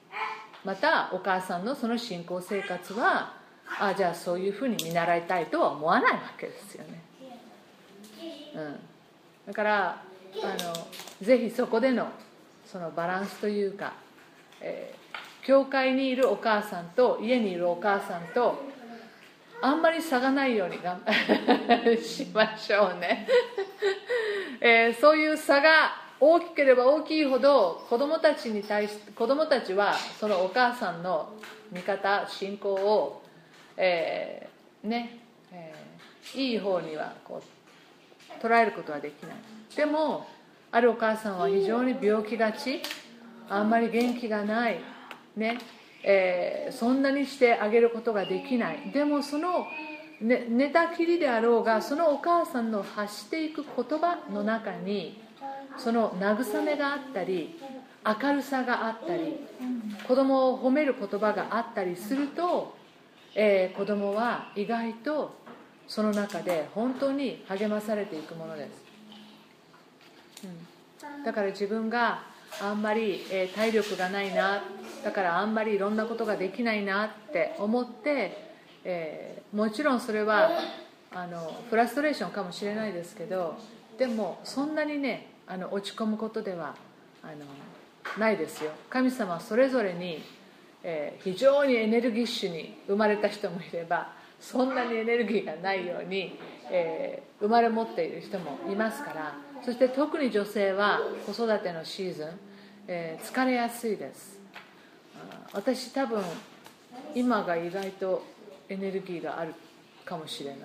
[0.65, 3.35] またお母さんのその信仰生活は
[3.81, 7.03] あじゃあそういうふうに見習いたいとは思わないわけですよね、
[8.55, 8.77] うん、
[9.47, 10.03] だから
[10.43, 12.09] あのぜひそこでの
[12.67, 13.95] そのバランスというか、
[14.61, 18.63] えー、教会にいるお母さんと家にいるお母さんと
[19.61, 20.77] あんまり差がないように
[22.03, 23.29] しましょうね、
[24.65, 25.91] えー、そういう差が
[26.21, 31.33] 大きければ大きいほど子供たちに対し子供たちはそのお母さんの
[31.73, 33.25] 見方信仰を、
[33.77, 35.19] えー、ね、
[35.51, 39.35] えー、いい方にはこう捉えることはできない。
[39.75, 40.29] でも
[40.71, 42.83] あるお母さんは非常に病気がち
[43.49, 44.81] あんまり元気がない
[45.37, 45.59] ね
[46.05, 48.91] えー、そんなにしてあげることができない。
[48.93, 49.67] でもその、
[50.23, 55.21] ね、寝たきりであろうがそのお母さんの発していく言葉の中に
[55.77, 57.59] その慰めがあったり
[58.07, 59.41] 明るさがあったり
[60.07, 62.77] 子供を褒める言葉があったりすると、
[63.35, 65.35] えー、子供は意外と
[65.89, 68.69] その中で本当に励まされていくもので
[70.43, 72.23] す、うん、だから自分が
[72.61, 74.63] あんまり、えー、体力がないな
[75.03, 78.52] だからあんまりいろんなことができないなって思って、
[78.85, 80.51] えー、もちろんそれは
[81.15, 83.57] あのフラストレーションかもしれないですけど
[83.99, 86.75] でもそんなにねあの落ち込むことでは
[87.23, 87.35] あの
[88.19, 88.71] ないですよ。
[88.91, 90.23] 神様はそれぞれに、
[90.83, 96.39] えー、非常にエネルギッシュに生まれた人もいればそんなにエネルギーがないように、
[96.71, 102.29] えー、生まれ持っている人もいますからそして特に女性は子育てのシーズン、
[102.89, 104.41] えー、疲れやすいです。
[105.53, 106.23] 私多分
[107.15, 108.25] 今が意外と
[108.73, 109.55] エネルギーがある
[110.05, 110.61] かもしれない。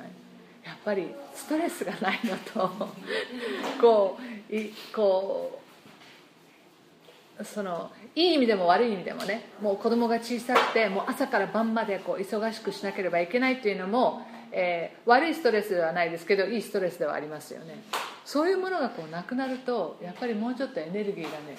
[0.66, 2.90] やっぱりストレスがないのと
[3.80, 5.62] こういこ
[7.40, 17.82] うそのいい意味でも悪い意味でもねもう子供が小さくてもう朝から晩までこう忙しくしなければいけないっていうのも、えー、悪いストレスではないですけどいいストレスではありますよね。
[18.26, 21.56] そういうものがこうなくなるとやっぱりもうちょっとエネルギーがね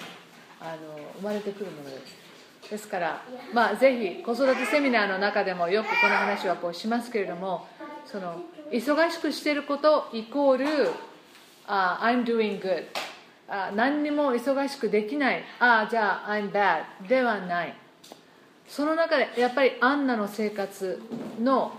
[0.61, 2.18] あの生まれてくるものです。
[2.69, 3.21] ですから、
[3.53, 7.67] まあ、ぜひ子育てセミナーの中でもよくこの話はこうしますけれども
[8.05, 8.41] その
[8.71, 10.65] 忙しくしていることイコール、
[11.67, 12.85] uh, I'm doing good、
[13.49, 15.43] uh, 何にも忙しくできない。
[15.59, 17.75] ああじゃあ I'm bad ではない。
[18.67, 21.01] その中でやっぱりアンナの生活
[21.41, 21.71] の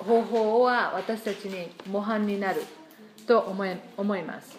[0.00, 2.62] 方法は私たちに模範になる。
[3.26, 4.56] と思い思います。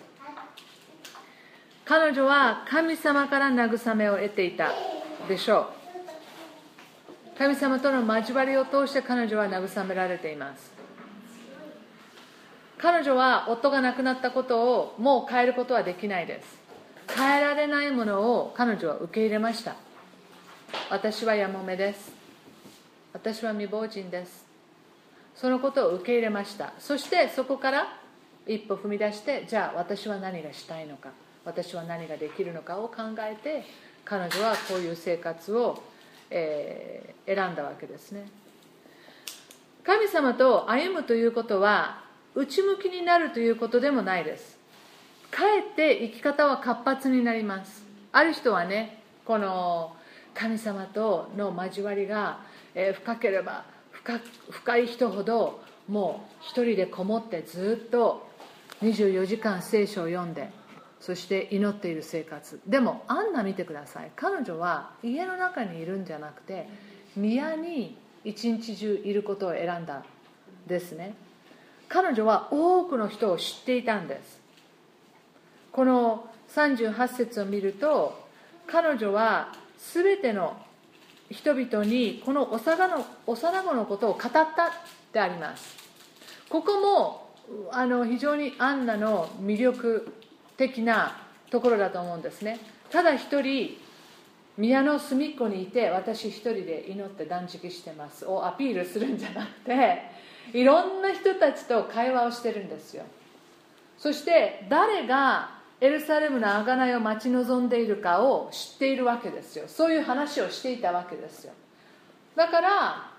[1.86, 4.72] 彼女は神様から慰めを得ていた。
[5.28, 5.70] でしょ
[7.36, 7.38] う。
[7.38, 10.72] 神様との交わりを通して彼女は慰められています。
[12.80, 16.58] 彼女は夫が亡くなったことをもう変えることはできないです。
[17.16, 19.76] 変えられないものを彼女は受け入れました。
[20.90, 22.12] 私はやもめです。
[23.14, 24.46] 私は未亡人です。
[25.36, 26.74] そのことを受け入れました。
[26.80, 28.00] そしてそこから
[28.48, 31.10] 一歩踏み出してじゃあ私は何がしたいのか
[31.46, 33.66] 私は何ができるのかを考えて
[34.10, 35.84] 彼女はこういう生活を、
[36.30, 38.30] えー、選んだわけですね。
[39.84, 42.04] 神様と歩むということは
[42.34, 44.58] 内向きになるということでもないです。
[45.30, 47.84] かえって生き方は活発になります。
[48.14, 49.94] ある人はねこの
[50.34, 52.40] 神様との交わりが、
[52.76, 58.26] え深ければ深深い人ほどもう一人でこもってずっと
[58.82, 60.50] 24時間聖書を読んで
[61.08, 62.60] そして祈っている生活。
[62.68, 64.12] でもアンナ見てください。
[64.18, 66.68] 彼女は家の中にいるんじゃなくて
[67.16, 70.04] 宮に一日中いることを選んだ
[70.68, 71.14] ですね。
[71.88, 74.42] 彼女は多くの人を知っていたんです。
[75.72, 78.28] この38節を見ると
[78.68, 80.58] 彼女は全ての
[81.32, 84.44] 人々にこの幼の幼子のことを語ったっ
[85.14, 85.78] てあります。
[86.50, 87.28] ここも
[87.72, 90.17] あの非常にアンナの魅力
[90.58, 91.16] 的な
[91.50, 92.60] ところだと思うんですね。
[92.92, 93.78] ただ一人
[94.58, 98.26] 宮の隅っこにいて私一人で祈って断食してます。
[98.26, 100.02] をアピールするんじゃなくて
[100.54, 103.04] いろんな人たちと会話をしてるんですよ。
[103.98, 109.66] そして誰がエルサレムの贖いを待ち望んでいるかを知っているわけですよ。
[109.68, 111.54] そういう話をしていたわけですよ。
[112.36, 113.12] だから、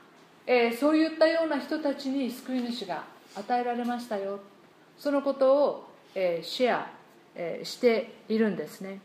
[0.47, 3.05] えー、そういったような人たちに救い主が
[3.37, 4.41] 与えられましたよ。
[4.97, 6.98] そのことを、えー、シェア、
[7.63, 9.01] しているんですね。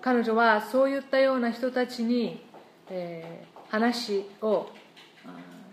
[0.00, 2.42] 彼女はそういったような人たちに、
[3.68, 4.68] 話を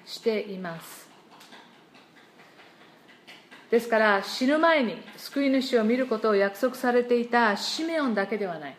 [0.06, 1.10] しています。
[3.70, 8.76] ですから死ぬ前に救い主を見ることを約束されていたシメオンだけではない。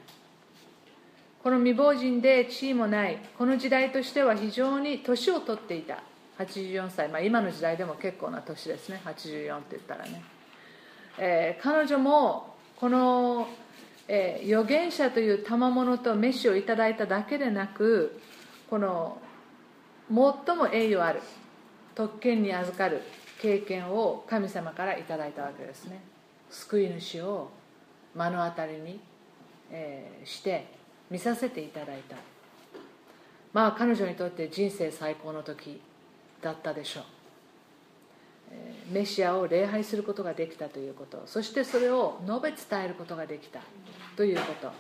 [1.42, 3.18] この未亡人で地位もない。
[3.38, 6.02] この時代としては非常に年を取っていた。
[6.38, 9.00] 84歳、まあ、今の時代でも結構な年ですね。
[9.04, 10.22] 84って言ったらね、
[11.18, 13.48] えー、彼女もこの、
[14.08, 18.20] えー、預言者という賜物と飯をいただいただけでなく
[18.68, 19.18] この
[20.08, 21.20] 最も栄誉ある
[21.94, 23.02] 特権に預かる
[23.40, 26.00] 経験を神様からいただいたわけですね。
[26.50, 27.50] 救い主を
[28.14, 29.00] 目の当たりに、
[29.70, 30.66] えー、して
[31.10, 32.16] 見させていただいた。
[33.52, 35.80] まあ彼女にとって人生最高の時
[36.40, 37.04] だったでしょう。
[38.90, 41.22] メシアを礼拝することができたということ。
[41.26, 43.60] そしてそれを述べ伝えることができた。
[44.16, 44.70] ということ、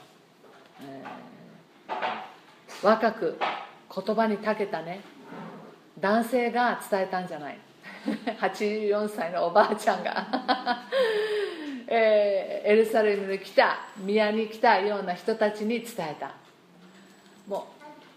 [0.82, 3.38] えー、若く
[3.94, 5.00] 言葉に長けたね。
[5.98, 7.58] 男性が伝えたんじゃない。
[8.40, 10.26] 84歳のおばあちゃんが。
[11.88, 16.32] えー、エルサレムに来た宮に来たような人たちに伝えた。
[17.46, 17.66] も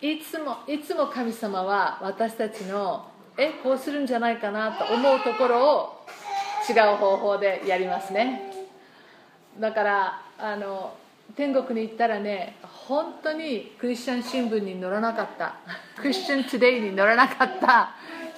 [0.01, 6.05] ういつもいつも神様は私たちのえこうするんじゃないかなと思うところを
[6.69, 8.53] 違う方法でやりますね。
[9.59, 10.95] だからあの
[11.35, 15.55] 天国に行ったらね本当にクリスチャン新聞に載らなかった。
[16.01, 17.95] クリスチャン・トゥデイに載らなかった。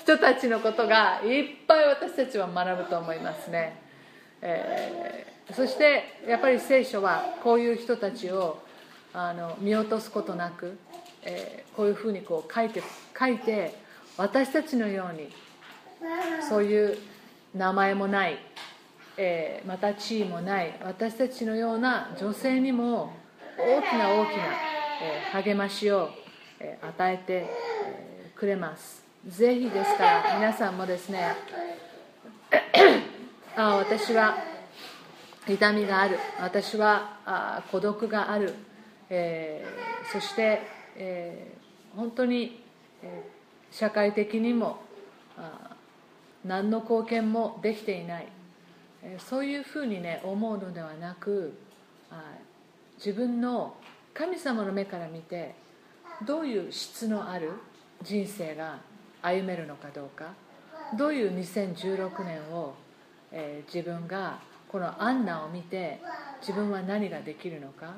[0.08, 3.76] 人たちのことがいっぱい私たちは学ぶと思いますね、
[4.42, 8.58] えー、そしてやっぱり聖書はこういう人たちを
[9.14, 10.78] あの見落とすことなく、
[11.24, 12.82] えー、こういうふうにこう書いて
[13.20, 13.76] 書いて
[14.18, 15.30] 私たちのように
[16.50, 16.98] そういう
[17.54, 18.40] 名前もない、
[19.16, 23.14] えー、また地位もない私たちのような女性にも
[23.60, 24.44] 大きな大きな、
[25.04, 26.10] えー、励ましを、
[26.60, 29.04] えー、与えて、えくれます。
[29.28, 31.36] ぜひですから皆さんもですね
[33.56, 34.38] あ私は
[35.48, 36.20] 痛みがある。
[36.40, 38.54] 私はあ孤独がある、
[39.10, 39.66] え
[40.12, 40.62] そして、
[40.96, 41.52] え
[41.96, 42.64] 本当に、
[43.04, 43.37] えー
[43.72, 44.80] 社会的にも
[46.46, 48.28] 何の貢献もできていない。
[49.20, 51.58] そういうふうにね思うのではなく
[52.98, 53.76] 自分の
[54.14, 55.54] 神様の目から見て
[56.26, 57.52] どういう質のある
[58.02, 58.80] 人生が
[59.22, 60.34] 歩めるのかどうか
[60.98, 62.74] どういう2016年を、
[63.32, 64.40] え、自分が
[64.70, 66.00] このアンナを見て
[66.42, 67.94] 自分は何ができるのか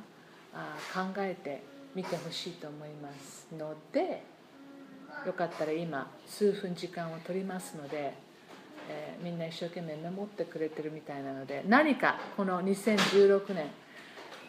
[0.53, 1.63] あ考えて
[1.95, 4.23] みてほしいと思いますので
[5.25, 8.13] よかったら今数分時間を取りますので、
[8.89, 13.67] えー、みんな一生懸命メモってくれてるみたいなので何かこの2016年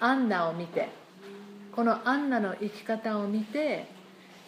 [0.01, 0.89] アンナを見て
[1.73, 3.87] このアンナの生き方を見て、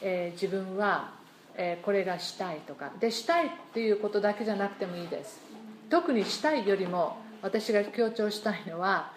[0.00, 1.12] えー、自分は、
[1.54, 5.40] えー、これがしたいとかでしたいっていうことだけじゃなくてもいいです。
[5.88, 9.12] 特にしたいよりも私が強調したいのは、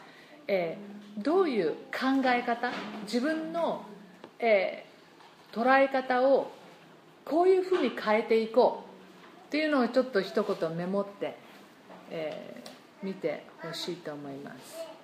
[0.47, 2.71] えー、どういう考え方
[3.03, 3.85] 自分の、
[4.39, 6.51] えー、捉え方を
[7.25, 8.83] こういうふうに変えていこ
[9.47, 9.51] う。
[9.51, 11.37] というのをちょっと一言メモって、
[12.09, 14.94] えー、見てほしいと思います。